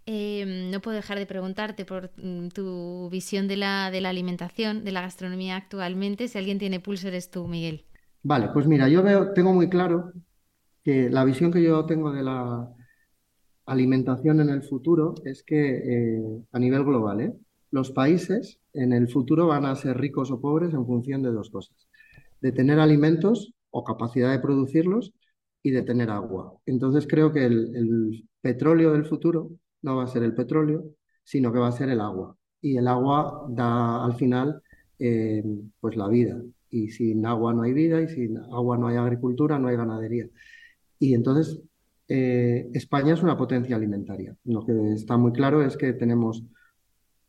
[0.04, 4.84] Em, no puedo dejar de preguntarte por mm, tu visión de la, de la alimentación,
[4.84, 6.26] de la gastronomía actualmente.
[6.26, 7.84] Si alguien tiene pulso, eres tú, Miguel.
[8.22, 10.12] Vale, pues mira, yo veo, tengo muy claro
[10.82, 12.68] que la visión que yo tengo de la
[13.66, 17.32] alimentación en el futuro es que eh, a nivel global, ¿eh?
[17.70, 21.50] los países en el futuro van a ser ricos o pobres en función de dos
[21.50, 21.76] cosas,
[22.40, 25.12] de tener alimentos o capacidad de producirlos
[25.62, 26.54] y de tener agua.
[26.66, 29.50] Entonces creo que el petróleo del futuro
[29.82, 30.84] no va a ser el petróleo,
[31.24, 32.36] sino que va a ser el agua.
[32.60, 34.62] Y el agua da al final
[34.98, 35.44] eh,
[35.80, 36.40] pues la vida.
[36.70, 40.28] Y sin agua no hay vida y sin agua no hay agricultura, no hay ganadería.
[40.98, 41.60] Y entonces
[42.08, 44.36] eh, España es una potencia alimentaria.
[44.44, 46.44] Lo que está muy claro es que tenemos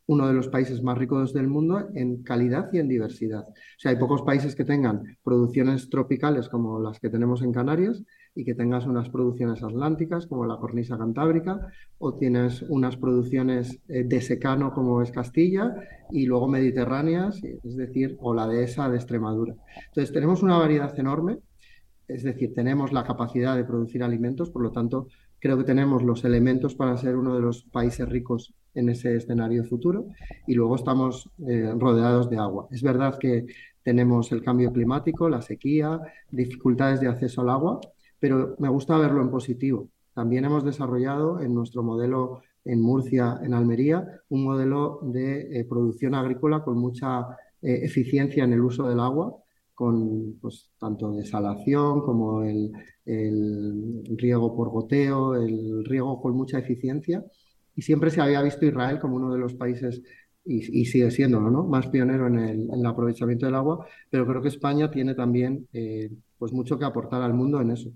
[0.06, 3.46] uno de los países más ricos del mundo en calidad y en diversidad.
[3.48, 8.02] O sea, hay pocos países que tengan producciones tropicales como las que tenemos en Canarias
[8.34, 11.68] y que tengas unas producciones atlánticas como la cornisa cantábrica
[11.98, 15.74] o tienes unas producciones eh, de secano como es Castilla
[16.10, 19.54] y luego mediterráneas, es decir, o la dehesa de Extremadura.
[19.86, 21.38] Entonces, tenemos una variedad enorme,
[22.08, 26.24] es decir, tenemos la capacidad de producir alimentos, por lo tanto, creo que tenemos los
[26.24, 30.06] elementos para ser uno de los países ricos en ese escenario futuro
[30.46, 32.66] y luego estamos eh, rodeados de agua.
[32.70, 33.46] Es verdad que
[33.82, 37.80] tenemos el cambio climático, la sequía, dificultades de acceso al agua,
[38.18, 39.88] pero me gusta verlo en positivo.
[40.14, 46.14] También hemos desarrollado en nuestro modelo en Murcia, en Almería, un modelo de eh, producción
[46.14, 47.26] agrícola con mucha
[47.60, 49.36] eh, eficiencia en el uso del agua,
[49.74, 52.72] con pues, tanto desalación como el,
[54.16, 57.24] riego por goteo, el riego con mucha eficiencia.
[57.76, 60.00] Y siempre se había visto Israel como uno de los países
[60.44, 61.64] y, sigue siendo ¿no?
[61.64, 66.52] más pionero en el, aprovechamiento del agua, pero creo que España tiene también eh, pues
[66.52, 67.90] mucho que aportar al mundo en eso.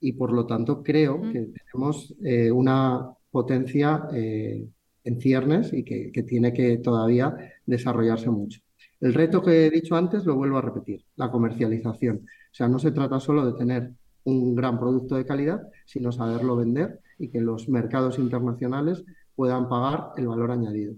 [0.00, 4.66] Y por lo tanto creo que tenemos eh, una potencia eh,
[5.04, 7.34] en ciernes y que, que, tiene que todavía
[7.66, 8.60] desarrollarse mucho.
[9.00, 12.16] El reto que he dicho antes lo vuelvo a repetir, la comercialización.
[12.18, 13.92] O sea, no se trata solo de tener
[14.24, 20.10] un gran producto de calidad, sino saberlo vender y que los mercados internacionales puedan pagar
[20.16, 20.94] el valor añadido.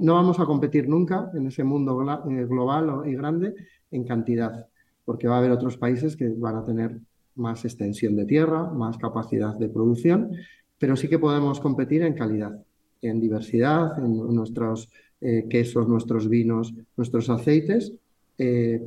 [0.00, 3.54] No, vamos a competir nunca en ese mundo eh, global y grande
[3.90, 4.66] en cantidad,
[5.04, 6.98] porque va a haber otros países que van a tener
[7.36, 10.32] más extensión de tierra, más capacidad de producción,
[10.78, 12.60] pero sí que podemos competir en calidad,
[13.00, 17.92] en diversidad, en nuestros eh, quesos, nuestros vinos, nuestros aceites.
[18.36, 18.82] Eh,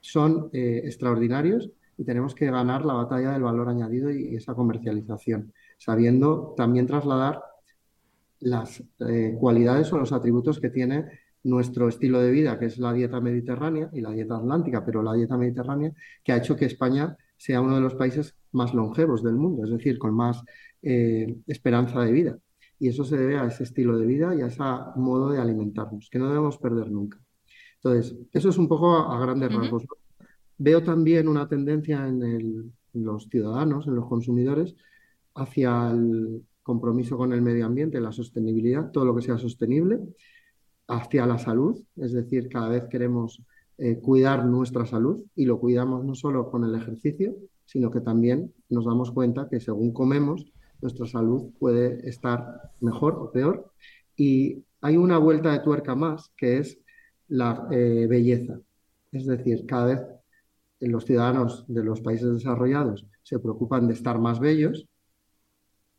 [0.00, 6.52] son extraordinarios y tenemos que ganar la batalla del valor añadido y esa comercialización, sabiendo
[6.58, 7.40] también trasladar
[8.44, 11.06] las eh, cualidades o los atributos que tiene
[11.42, 15.12] nuestro estilo de vida, que es la dieta mediterránea y la dieta atlántica, pero la
[15.12, 19.34] dieta mediterránea que ha hecho que España sea uno de los países más longevos del
[19.34, 20.42] mundo, es decir, con más
[20.82, 22.38] eh, esperanza de vida.
[22.78, 24.62] Y eso se debe a ese estilo de vida y a ese
[24.96, 27.18] modo de alimentarnos, que no debemos perder nunca.
[27.76, 29.84] Entonces, eso es un poco a, grandes rasgos.
[30.56, 34.74] Veo también una tendencia en los ciudadanos, en los consumidores,
[35.34, 40.00] hacia el, compromiso con el medio ambiente, la sostenibilidad, todo lo que sea sostenible,
[40.88, 43.42] hacia la salud, es decir, cada vez queremos
[43.78, 48.52] eh, cuidar nuestra salud y lo cuidamos no solo con el ejercicio, sino que también
[48.68, 53.70] nos damos cuenta que según comemos, nuestra salud puede estar mejor o peor.
[54.16, 56.78] Y hay una vuelta de tuerca más, que es
[57.28, 58.60] la eh, belleza.
[59.12, 60.00] Es decir, cada vez
[60.80, 64.86] los ciudadanos de los países desarrollados se preocupan de estar más bellos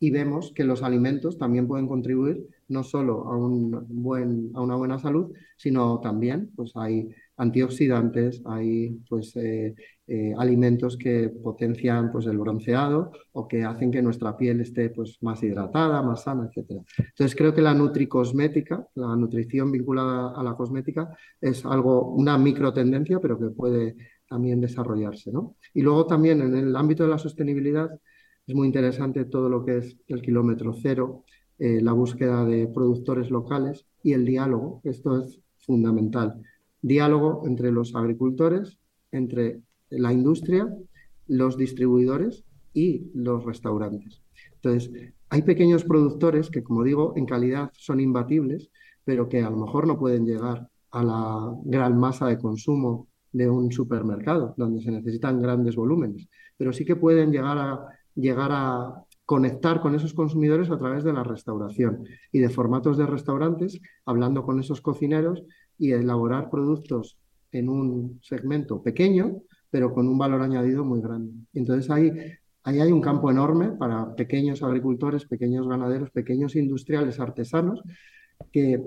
[0.06, 4.76] y vemos que los alimentos también pueden contribuir no solo a, un buen, a una
[4.76, 9.74] buena salud, sino también pues hay antioxidantes, hay pues, eh,
[10.06, 15.18] eh, alimentos que potencian pues, el bronceado o que hacen que nuestra piel esté pues,
[15.22, 16.84] más hidratada, más sana, etc.
[17.00, 22.72] Entonces creo que la nutricosmética, la nutrición vinculada a la cosmética, es algo, una micro
[22.72, 23.96] tendencia, pero que puede
[24.30, 25.32] también desarrollarse.
[25.32, 25.56] ¿no?
[25.74, 27.90] Y luego también en el ámbito de la sostenibilidad,
[28.48, 31.24] es muy interesante todo lo que es el kilómetro cero,
[31.58, 34.82] eh, la búsqueda de productores locales y el diálogo.
[34.84, 36.42] Esto es fundamental.
[36.82, 38.78] Diálogo entre los agricultores,
[39.12, 40.68] entre la industria,
[41.28, 44.22] los distribuidores y los restaurantes.
[44.56, 44.92] Entonces,
[45.30, 48.70] hay pequeños productores que, como digo, en calidad son imbatibles,
[49.04, 53.50] pero que a lo mejor no pueden llegar a la gran masa de consumo de
[53.50, 59.04] un supermercado, donde se necesitan grandes volúmenes, pero sí que pueden llegar a llegar a
[59.26, 64.44] conectar con esos consumidores a través de la restauración y de formatos de restaurantes, hablando
[64.44, 65.44] con esos cocineros
[65.78, 67.18] y elaborar productos
[67.52, 71.34] en un segmento pequeño, pero con un valor añadido muy grande.
[71.54, 72.12] Entonces ahí,
[72.64, 77.82] ahí hay un campo enorme para pequeños agricultores, pequeños ganaderos, pequeños industriales, artesanos,
[78.52, 78.86] que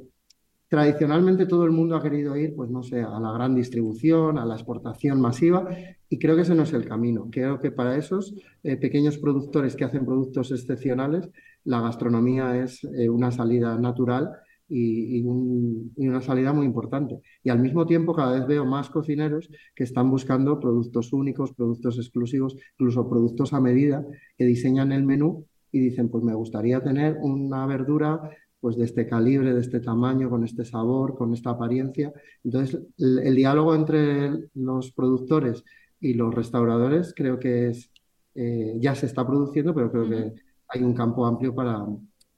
[0.68, 4.44] tradicionalmente todo el mundo ha querido ir, pues no sé, a la gran distribución, a
[4.44, 5.66] la exportación masiva,
[6.10, 7.28] y creo que ese no es el camino.
[7.30, 11.28] Creo que para esos eh, pequeños productores que hacen productos excepcionales,
[11.64, 14.30] la gastronomía es eh, una salida natural
[14.68, 17.20] y, una salida muy importante.
[17.42, 21.98] Y al mismo tiempo cada vez veo más cocineros que están buscando productos únicos, productos
[21.98, 24.04] exclusivos, incluso productos a medida,
[24.36, 29.06] que diseñan el menú y dicen, pues me gustaría tener una verdura pues de este
[29.06, 32.12] calibre, de este tamaño, con este sabor, con esta apariencia.
[32.42, 35.64] Entonces, el, diálogo entre los productores
[36.00, 37.90] y los restauradores creo que es,
[38.34, 40.32] eh, ya se está produciendo, pero creo que
[40.68, 41.84] hay un campo amplio para,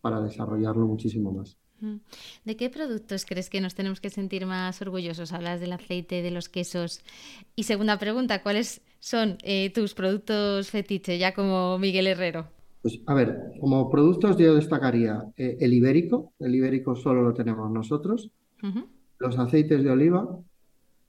[0.00, 1.56] para desarrollarlo muchísimo más.
[2.44, 5.32] ¿De qué productos crees que nos tenemos que sentir más orgullosos?
[5.32, 7.00] Hablas del aceite, de los quesos.
[7.56, 12.48] Y segunda pregunta, ¿cuáles son eh, tus productos fetiche, ya como Miguel Herrero?
[12.82, 17.70] Pues a ver, como productos yo destacaría eh, el ibérico, el ibérico solo lo tenemos
[17.70, 18.30] nosotros,
[19.18, 20.38] los aceites de oliva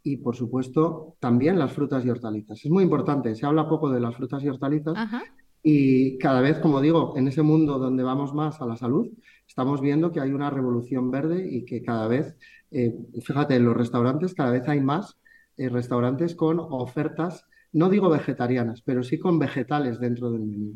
[0.04, 2.64] y por supuesto también las frutas y hortalizas.
[2.64, 4.96] Es muy importante, se habla poco de las frutas y hortalizas
[5.64, 9.08] y cada vez, como digo, en ese mundo donde vamos más a la salud,
[9.48, 12.36] estamos viendo que hay una revolución verde y que cada vez,
[12.72, 15.20] eh, fíjate, en los restaurantes cada vez hay más
[15.58, 20.76] eh, restaurantes con ofertas, no digo vegetarianas, pero sí con vegetales dentro del menú.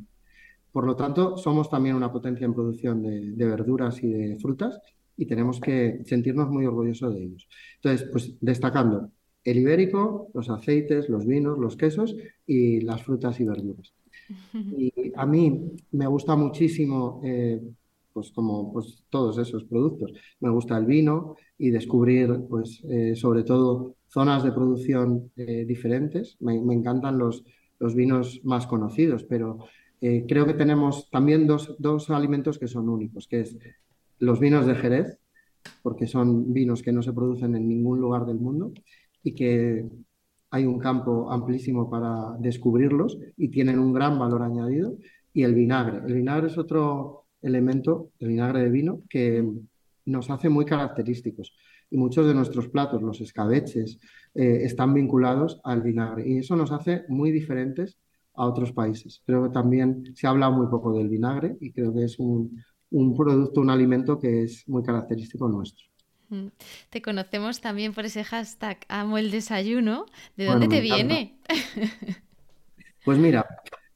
[0.72, 4.80] Por lo tanto, somos también una potencia en producción de, verduras y de frutas
[5.18, 7.48] y tenemos que sentirnos muy orgullosos de ellos.
[7.78, 9.10] Entonces, pues destacando
[9.46, 13.94] el ibérico, los aceites, los vinos, los quesos y las frutas y verduras.
[14.78, 17.62] Y a mí me gusta muchísimo, eh,
[18.12, 23.44] pues como pues, todos esos productos, me gusta el vino y descubrir, pues eh, sobre
[23.44, 26.38] todo, zonas de producción eh, diferentes.
[26.40, 27.44] Me, me, encantan los,
[27.80, 29.60] los vinos más conocidos, pero
[30.28, 33.58] creo que tenemos también dos, dos, alimentos que son únicos, que es
[34.20, 35.18] los vinos de Jerez,
[35.82, 38.72] porque son vinos que no se producen en ningún lugar del mundo
[39.26, 39.86] y que
[40.52, 44.98] hay un campo amplísimo para descubrirlos y tienen un gran valor añadido.
[45.34, 45.98] Y el vinagre.
[46.08, 49.46] El vinagre es otro, elemento, el vinagre de vino, que
[50.06, 51.54] nos hace muy característicos.
[51.90, 54.00] Y muchos de nuestros platos, los escabeches,
[54.34, 56.28] eh, están vinculados al vinagre.
[56.28, 57.98] Y eso nos hace muy diferentes
[58.36, 59.22] a otros países.
[59.26, 62.62] Creo que también se habla muy poco del vinagre y creo que es un,
[62.92, 65.86] un producto, un alimento que es muy característico nuestro.
[66.90, 70.06] Te conocemos también por ese hashtag amo el desayuno.
[70.36, 71.38] ¿De dónde te viene?
[73.04, 73.46] Pues mira,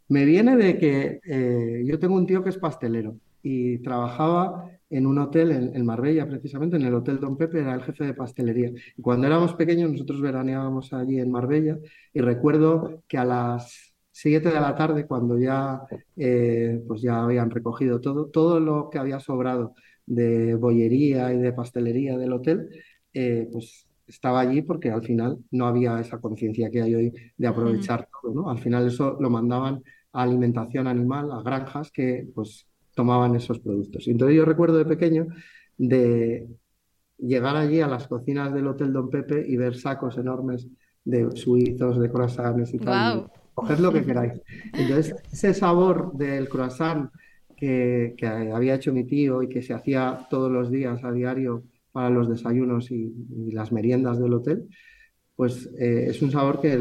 [0.08, 5.06] me viene de que eh, yo tengo un tío que es pastelero y trabajaba en
[5.06, 8.72] un hotel en, Marbella, precisamente, en el Hotel Don Pepe, era el jefe de pastelería.
[8.98, 11.78] Y cuando éramos pequeños, nosotros veraneábamos allí en Marbella
[12.14, 15.82] y recuerdo que a las 7 de la tarde, cuando ya,
[16.18, 19.76] eh, pues ya habían recogido todo, todo lo que había sobrado
[20.10, 22.70] de bollería y de pastelería del hotel,
[23.14, 27.48] eh, pues estaba allí porque al final no había esa conciencia que hay hoy de
[27.48, 28.50] aprovechar todo, ¿no?
[28.50, 34.08] Al final eso lo mandaban a alimentación animal, a granjas que pues tomaban esos productos.
[34.08, 35.28] Entonces yo recuerdo de pequeño
[35.78, 36.48] de
[37.20, 40.68] llegar allí a las cocinas del Hotel Don Pepe y ver sacos enormes
[41.06, 43.30] de suizos, de croissants y tal.
[43.54, 44.42] Coged lo que queráis.
[44.74, 47.12] Entonces, ese sabor del croissant
[47.60, 48.16] que,
[48.54, 52.30] había hecho mi tío y que se hacía todos los días a diario para los
[52.30, 53.14] desayunos y,
[53.52, 54.68] las meriendas del hotel,
[55.36, 56.80] pues eh, es un sabor que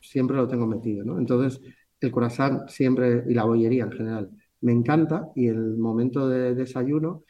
[0.00, 1.18] siempre lo tengo metido, ¿no?
[1.18, 1.60] Entonces,
[2.00, 7.24] el croissant siempre, y la bollería en general, me encanta y el momento de desayuno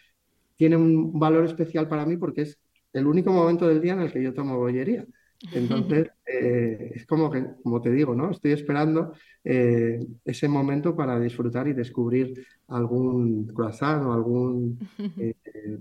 [0.57, 2.59] tiene un valor especial para mí porque es
[2.93, 5.07] el único momento del día en el que yo tomo bollería.
[5.53, 8.31] Entonces, eh, es como que, como te digo, ¿no?
[8.31, 14.79] Estoy esperando eh, ese momento para disfrutar y descubrir algún croissant o algún
[15.19, 15.35] eh,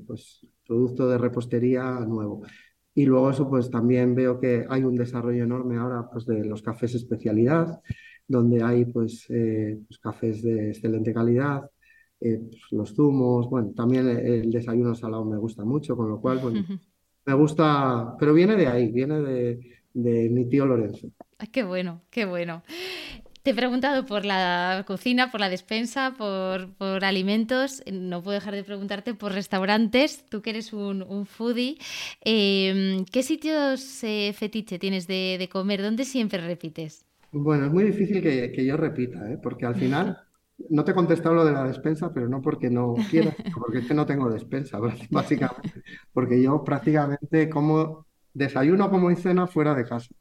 [0.06, 2.44] pues, producto de repostería nuevo.
[2.96, 6.62] Y luego eso, pues también veo que hay un desarrollo enorme ahora pues, de los
[6.62, 7.82] cafés especialidad,
[8.28, 11.70] donde hay pues, pues cafés de excelente calidad,
[12.20, 12.40] pues,
[12.72, 16.64] los zumos, bueno, también el, desayuno salado me gusta mucho, con lo cual, bueno,
[17.26, 21.08] me gusta, pero viene de ahí, viene de, mi tío Lorenzo.
[21.52, 22.64] qué bueno, qué bueno.
[23.44, 27.84] Te he preguntado por la cocina, por la despensa, por, alimentos.
[27.92, 30.26] No puedo dejar de preguntarte por restaurantes.
[30.30, 31.78] Tú que eres un, foodie,
[32.22, 35.82] em, ¿qué sitios eh, fetiche tienes de, comer?
[35.82, 37.06] ¿Dónde siempre repites?
[37.34, 39.38] Bueno, es muy difícil que, que yo repita, ¿eh?
[39.42, 40.18] porque al final
[40.70, 43.88] no te he contestado lo de la despensa, pero no porque no quiera, porque es
[43.88, 44.80] que no tengo despensa,
[45.12, 45.84] básicamente.
[46.12, 50.14] Porque yo prácticamente como desayuno como y cena fuera de casa.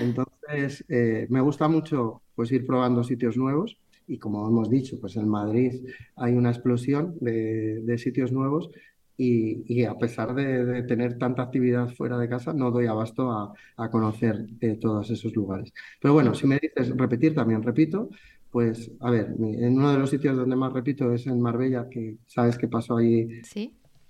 [0.00, 5.16] Entonces, eh, me gusta mucho pues ir probando sitios nuevos y como hemos dicho, pues
[5.16, 8.70] en Madrid hay una explosión de, sitios nuevos
[9.16, 14.46] y, a pesar de, tener tanta actividad fuera de casa, no doy abasto a, conocer
[14.60, 15.72] eh, todos esos lugares.
[16.00, 18.10] Pero bueno, si me dices repetir, también repito,
[18.56, 22.16] pues, a ver, en uno de los sitios donde más repito es en Marbella, que
[22.24, 23.28] sabes que pasó ahí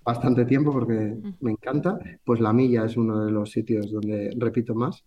[0.05, 1.99] bastante tiempo porque me encanta.
[2.23, 5.03] Pues La Milla es uno de los sitios donde repito más.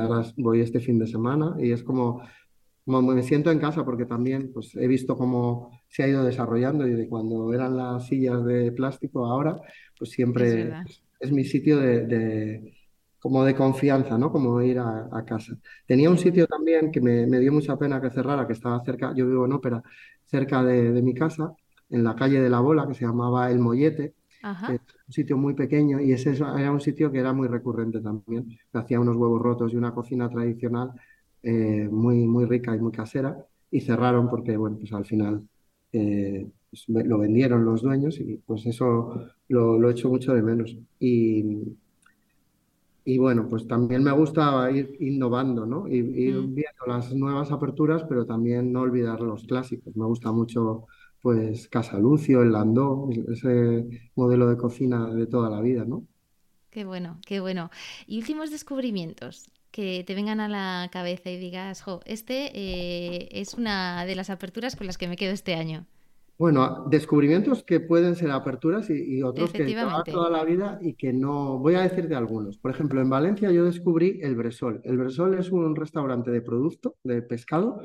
[0.00, 2.20] ahora voy este fin de semana y es como,
[2.86, 6.94] me siento en casa porque también pues, he visto cómo se ha ido desarrollando y
[6.94, 9.54] de cuando eran las sillas de plástico ahora,
[9.96, 10.74] pues siempre
[11.20, 12.75] es, mi sitio de
[13.26, 14.30] como de confianza, ¿no?
[14.30, 15.58] Como ir a, casa.
[15.84, 19.26] Tenía un sitio también que me, dio mucha pena que cerrara, que estaba cerca, yo
[19.26, 19.82] vivo en Ópera,
[20.24, 21.52] cerca de, mi casa,
[21.90, 24.14] en la calle de la Bola, que se llamaba El Mollete,
[24.44, 24.78] un
[25.12, 29.00] sitio muy pequeño y ese era un sitio que era muy recurrente también, que hacía
[29.00, 30.92] unos huevos rotos y una cocina tradicional
[31.42, 33.36] eh, muy, muy rica y muy casera,
[33.72, 35.42] y cerraron porque, bueno, pues al final
[35.92, 40.76] eh, pues lo vendieron los dueños y pues eso lo, lo echo mucho de menos.
[41.00, 41.76] Y,
[43.06, 45.86] y bueno, pues también me gusta ir innovando, ¿no?
[45.86, 46.54] Ir, ir mm.
[46.56, 49.96] viendo las nuevas aperturas, pero también no olvidar los clásicos.
[49.96, 50.86] Me gusta mucho,
[51.22, 56.04] pues, Casa Lucio, el Landó, ese modelo de cocina de toda la vida, ¿no?
[56.68, 57.70] Qué bueno, qué bueno.
[58.08, 63.54] Y últimos descubrimientos que te vengan a la cabeza y digas, jo, este eh, es
[63.54, 65.86] una de las aperturas con las que me quedo este año.
[66.38, 71.12] Bueno, descubrimientos que pueden ser aperturas y, otros que llevan toda la vida y que
[71.12, 71.58] no.
[71.58, 72.58] Voy a decirte algunos.
[72.58, 74.82] Por ejemplo, en Valencia yo descubrí el Bresol.
[74.84, 77.80] El Bresol es un restaurante de producto, de pescado,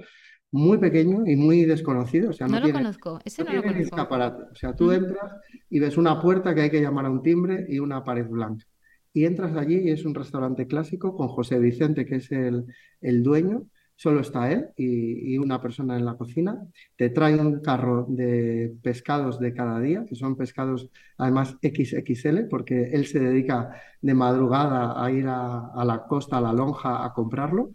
[0.52, 2.32] muy pequeño y muy desconocido.
[2.32, 3.84] O sea, no, lo conozco, ese no, lo conozco.
[3.84, 4.44] escaparate.
[4.52, 5.32] O sea, tú entras
[5.70, 8.66] y ves una puerta que hay que llamar a un timbre y una pared blanca.
[9.14, 12.66] Y entras allí y es un restaurante clásico con José Vicente, que es el,
[13.00, 13.66] el dueño
[14.02, 16.58] solo está él y, una persona en la cocina.
[16.96, 22.90] Te traen un carro de pescados de cada día, que son pescados además XXL, porque
[22.94, 27.74] él se dedica de madrugada a ir a, la costa, a la lonja, a comprarlo.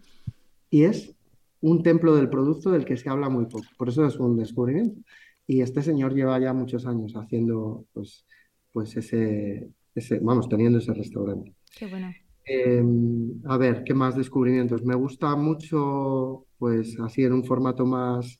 [0.69, 1.15] Y es
[1.61, 3.67] un templo del producto del que se habla muy poco.
[3.77, 4.99] Por eso es un descubrimiento.
[5.47, 8.25] Y este señor lleva ya muchos años haciendo, pues,
[8.73, 11.55] pues ese, ese, vamos, teniendo ese restaurante.
[11.73, 12.13] Qué bueno.
[12.47, 14.83] Em, a ver, ¿qué más descubrimientos?
[14.83, 18.39] Me gusta mucho, pues así en un formato más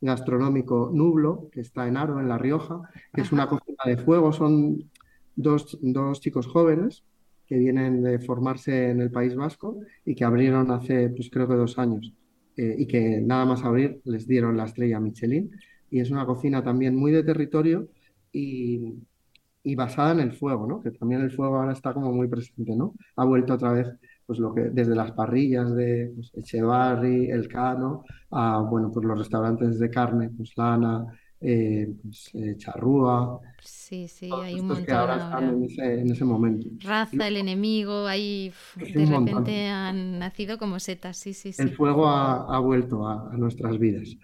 [0.00, 2.82] gastronómico, Nublo, que está en Aro, en La Rioja,
[3.14, 4.32] que es una cocina de fuego.
[4.32, 4.90] Son
[5.36, 7.04] dos, dos chicos jóvenes
[7.46, 11.54] que vienen de formarse en el País Vasco y que abrieron hace, pues creo que
[11.54, 12.12] dos años.
[12.58, 15.50] Eh, y que nada más abrir les dieron la estrella Michelin.
[15.90, 17.88] Y es una cocina también muy de territorio
[18.32, 18.96] y,
[19.66, 20.80] y basada en el fuego, ¿no?
[20.82, 22.94] Que también el fuego ahora está como muy presente, ¿no?
[23.16, 23.88] Ha vuelto otra vez,
[24.26, 29.18] pues lo que desde las parrillas de pues, Echevarri, El Cano, a, bueno, pues los
[29.18, 31.04] restaurantes de carne, pues Lana,
[31.40, 33.40] eh, pues, eh, Charrúa.
[33.58, 35.24] Sí, sí, hay un montón que ahora ahora.
[35.24, 36.68] están en ese, en ese momento.
[36.78, 39.44] Raza, el enemigo, ahí uf, Es de montón.
[39.44, 41.62] repente han nacido como setas, sí, sí, sí.
[41.62, 44.16] El fuego ha, ha vuelto a, a nuestras vidas.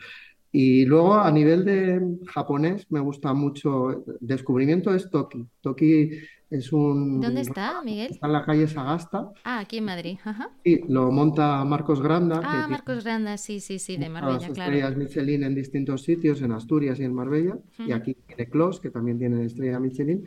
[0.54, 5.46] Y luego a nivel de japonés me gusta mucho, descubrimiento es Toki.
[5.62, 6.10] Toki
[6.50, 7.22] es un...
[7.22, 8.10] ¿Dónde está, Miguel?
[8.10, 10.50] Está en la calle Sagasta Ah, aquí en Madrid, ajá.
[10.62, 14.72] y lo monta Marcos Granda, Ah, Marcos Granda, sí, sí, sí, de Marbella, claro.
[14.74, 18.90] estrellas Michelin en distintos sitios, en Asturias y en Marbella, y aquí tiene Clos, que
[18.90, 20.22] también tiene estrella Michelin.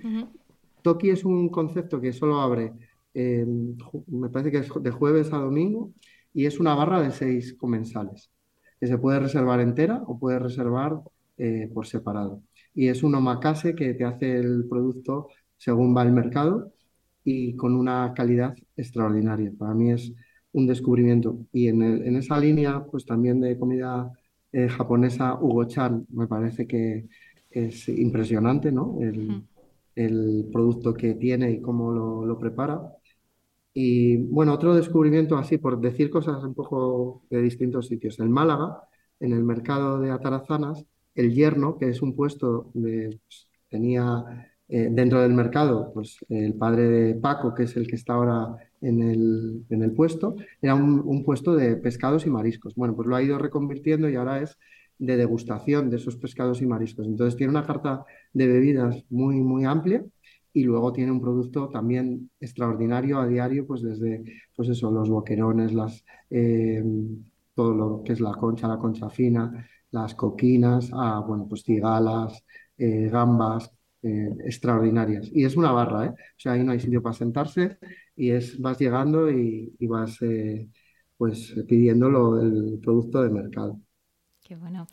[0.82, 2.74] Toki es un concepto que solo abre,
[3.14, 3.46] eh,
[4.08, 5.92] me parece que es de jueves a domingo,
[6.34, 8.32] y es una barra de seis comensales,
[8.80, 11.00] que se puede reservar entera o puede reservar
[11.38, 12.42] eh, por separado.
[12.74, 16.72] Y es un omakase que te hace el producto según va el mercado
[17.24, 19.52] y con una calidad extraordinaria.
[19.58, 20.14] Para mí es
[20.54, 21.46] un descubrimiento.
[21.52, 24.12] Y en, el- en esa línea, pues también de comida
[24.52, 27.08] eh, japonesa, Hugo Chan, me parece que
[27.50, 28.98] es impresionante, ¿no?
[29.02, 29.44] El,
[29.96, 32.82] el producto que tiene y cómo lo, lo prepara.
[33.78, 38.18] Y bueno, otro descubrimiento así, por decir cosas un poco de distintos sitios.
[38.20, 38.84] En Málaga,
[39.20, 44.88] en el mercado de Atarazanas, el yerno, que es un puesto de, pues, tenía eh,
[44.90, 49.02] dentro del mercado, pues el padre de Paco, que es el que está ahora en
[49.02, 52.76] el, en el puesto, era un, un puesto de pescados y mariscos.
[52.76, 54.58] Bueno, pues lo ha ido reconvirtiendo y ahora es
[55.00, 57.08] de degustación de esos pescados y mariscos.
[57.08, 60.06] Entonces tiene una carta de bebidas muy, muy amplia
[60.56, 64.24] y luego tiene un producto también extraordinario a diario, pues desde,
[64.56, 66.84] pues eso, los boquerones, las, eh,
[67.54, 72.44] todo lo que es la concha, la concha fina, las coquinas, a, bueno, pues cigalas,
[72.78, 75.30] eh, gambas, eh, extraordinarias.
[75.34, 76.10] Y es una barra, ¿eh?
[76.10, 77.78] O sea, ahí no hay sitio para sentarse
[78.16, 80.70] y es, vas llegando y, y vas, eh,
[81.18, 83.80] pues, pidiendo lo, el producto de mercado.
[84.44, 84.88] Qué bueno.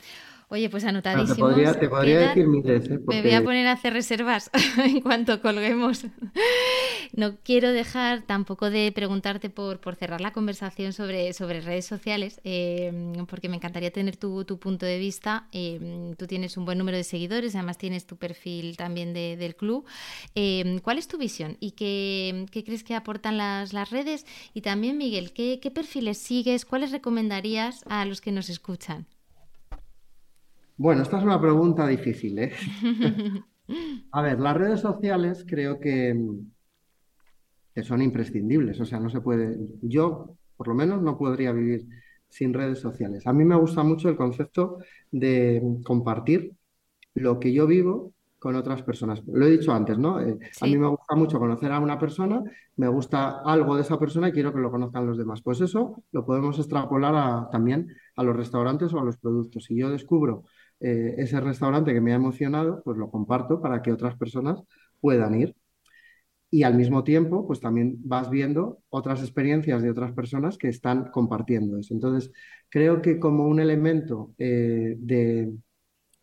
[0.53, 1.39] Oye, pues te anotadísimos.
[1.39, 2.99] podría, te podría decir miles, ¿eh?
[3.07, 4.51] Me voy a poner a hacer reservas
[4.85, 6.05] en cuanto colguemos.
[7.15, 12.39] No quiero dejar tampoco de preguntarte por, por cerrar la conversación sobre, sobre redes sociales,
[12.45, 12.93] eh,
[13.29, 15.47] porque me encantaría tener tu, tu punto de vista.
[15.53, 19.57] Eh, tú tienes un buen número de seguidores, además tienes tu perfil también de- del
[19.57, 19.87] club.
[20.35, 24.27] Eh, ¿cuál es tu visión y qué, qué crees que aportan las, las redes?
[24.53, 26.67] Y también, Miguel, ¿qué, qué perfiles sigues?
[26.67, 29.07] ¿Cuáles recomendarías a los que nos escuchan?
[30.83, 32.53] Bueno, esta es una pregunta difícil, ¿eh?
[34.13, 36.15] A ver, las redes sociales creo que,
[37.75, 41.87] que son imprescindibles, o sea, no se puede, yo por lo menos no podría vivir
[42.29, 43.27] sin redes sociales.
[43.27, 44.79] A mí me gusta mucho el concepto
[45.11, 46.53] de compartir
[47.15, 49.23] lo que yo vivo con otras personas.
[49.27, 50.21] Lo he dicho antes, ¿no?
[50.21, 52.43] Eh, a mí me gusta mucho conocer a una persona,
[52.77, 55.43] me gusta algo de esa persona y quiero que lo conozcan los demás.
[55.43, 59.65] Pues eso lo podemos extrapolar a- también a los restaurantes o a los productos.
[59.65, 60.45] Si yo descubro
[60.83, 64.61] eh, ese restaurante que me ha emocionado, pues lo comparto para que otras personas
[65.01, 65.55] puedan ir.
[66.51, 71.11] Y al mismo tiempo, pues también vas viendo otras experiencias de otras personas que están
[71.11, 71.95] compartiendo eso.
[71.95, 72.31] Entonces,
[72.69, 75.53] creo que como un elemento eh, de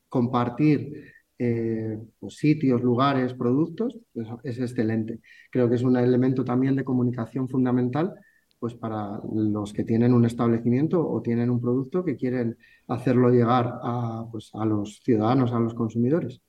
[0.09, 5.19] compartir eh, pues, sitios, lugares, productos, pues, es excelente.
[5.51, 8.13] Creo que es un elemento también de comunicación fundamental
[8.59, 12.57] pues para los que tienen un establecimiento o tienen un producto que quieren
[12.89, 16.41] hacerlo llegar a, pues, a los ciudadanos, a los consumidores.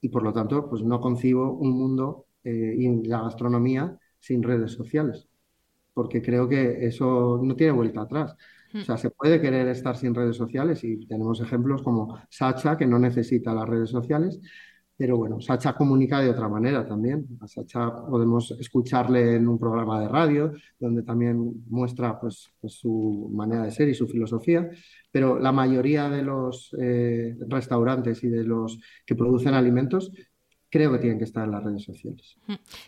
[0.00, 4.72] Y por lo tanto, pues no concibo un mundo eh, y la gastronomía sin redes
[4.72, 5.28] sociales,
[5.94, 8.36] porque creo que eso no tiene vuelta atrás.
[8.74, 12.86] O sea, se puede querer estar sin redes sociales y tenemos ejemplos como Sacha, que
[12.86, 14.40] no necesita las redes sociales,
[14.96, 17.26] pero bueno, Sacha comunica de otra manera también.
[17.40, 23.30] A Sacha podemos escucharle en un programa de radio, donde también muestra pues, pues, su
[23.32, 24.70] manera de ser y su filosofía,
[25.10, 30.12] pero la mayoría de los eh, restaurantes y de los que producen alimentos
[30.70, 32.36] creo que tienen que estar en las redes sociales.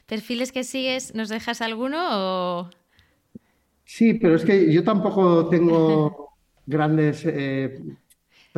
[0.07, 1.15] ¿Perfiles que sigues?
[1.15, 2.71] ¿Nos dejas alguno o...?
[3.85, 6.35] Sí, pero es que yo tampoco tengo
[6.67, 7.81] grandes eh,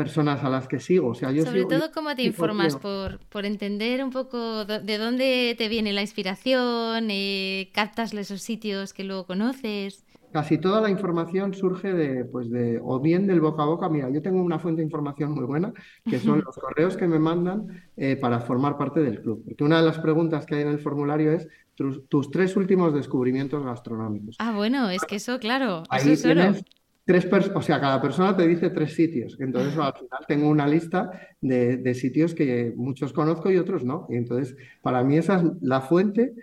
[0.02, 1.08] personas a las que sigo.
[1.08, 2.76] O sea, yo Sobre sigo- todo, yo ¿cómo te informas?
[2.76, 8.92] Por, por entender un poco de dónde te viene la inspiración, eh, captas esos sitios
[8.92, 10.04] que luego conoces.
[10.32, 13.88] Casi toda la información surge de, pues de, o bien del boca a boca.
[13.88, 15.72] Mira, yo tengo una fuente de información muy buena,
[16.04, 19.42] que son los correos que me mandan eh, para formar parte del club.
[19.46, 22.92] Porque una de las preguntas que hay en el formulario es tus, tus tres últimos
[22.92, 24.36] descubrimientos gastronómicos.
[24.38, 26.34] Ah, bueno, es que eso, claro, eso Ahí es oro.
[26.34, 26.64] tienes
[27.08, 29.34] tres o sea, cada persona te dice tres sitios.
[29.40, 34.06] Entonces, al final tengo una lista de, de sitios que muchos conozco y otros no.
[34.10, 36.34] Y entonces, para mí esa es la fuente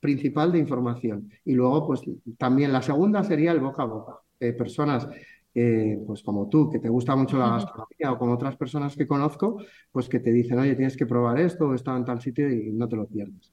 [0.00, 1.30] principal de información.
[1.44, 2.00] Y luego, pues
[2.36, 4.14] también la segunda sería el boca a boca.
[4.40, 5.08] Eh, personas,
[5.54, 9.06] eh, pues como tú, que te gusta mucho la gastronomía o como otras personas que
[9.06, 9.62] conozco,
[9.92, 12.72] pues que te dicen, oye, tienes que probar esto o está en tal sitio y
[12.72, 13.52] no te lo pierdes.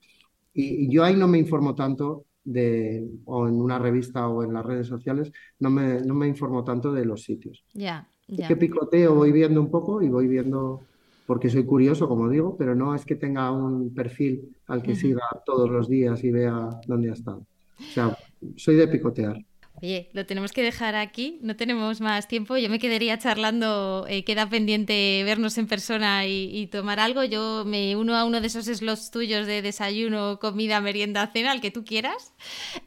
[0.51, 4.53] Y, y yo ahí no me informo tanto de, o en una revista o en
[4.53, 7.65] las redes sociales, no me, no me informo tanto de los sitios.
[7.73, 8.47] Ya, ya.
[8.47, 10.81] que picoteo, voy viendo un poco y voy viendo,
[11.25, 15.23] porque soy curioso, como digo, pero no es que tenga un perfil al que siga
[15.45, 17.45] todos los días y vea dónde ha estado.
[17.79, 18.17] O sea,
[18.55, 19.37] soy de picotear.
[19.81, 22.57] Oye, lo tenemos que dejar aquí, no tenemos más tiempo.
[22.57, 27.23] Yo me quedaría charlando, eh, queda pendiente vernos en persona y, y tomar algo.
[27.25, 31.61] Yo me uno a uno de esos slots tuyos de desayuno, comida, merienda, cena, el
[31.61, 32.33] que tú quieras.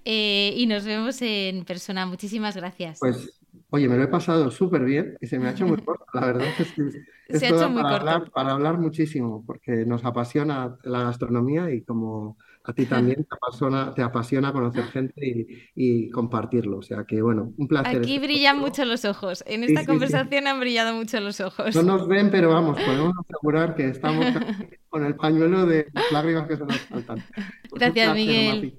[0.05, 2.07] Eh, y nos vemos en persona.
[2.07, 2.99] Muchísimas gracias.
[2.99, 3.39] Pues,
[3.71, 6.05] oye, me lo he pasado súper bien y se me ha hecho muy corto.
[6.13, 8.15] La verdad es que Se ha hecho muy para corto.
[8.15, 12.39] hablar, para hablar muchísimo, porque nos apasiona la gastronomía y como
[12.69, 16.79] a ti también te apasiona, te apasiona conocer gente y, y compartirlo.
[16.79, 19.43] O sea que, bueno, un placer Aquí estar brillan mucho los ojos.
[19.47, 19.87] En esta sí, sí.
[19.87, 21.75] conversación han brillado mucho los ojos.
[21.75, 24.27] No nos ven, pero vamos, podemos asegurar que estamos
[24.91, 27.25] con el pañuelo de las lágrimas que se nos saltan.
[27.71, 28.79] Pues Gracias, placer, Miguel.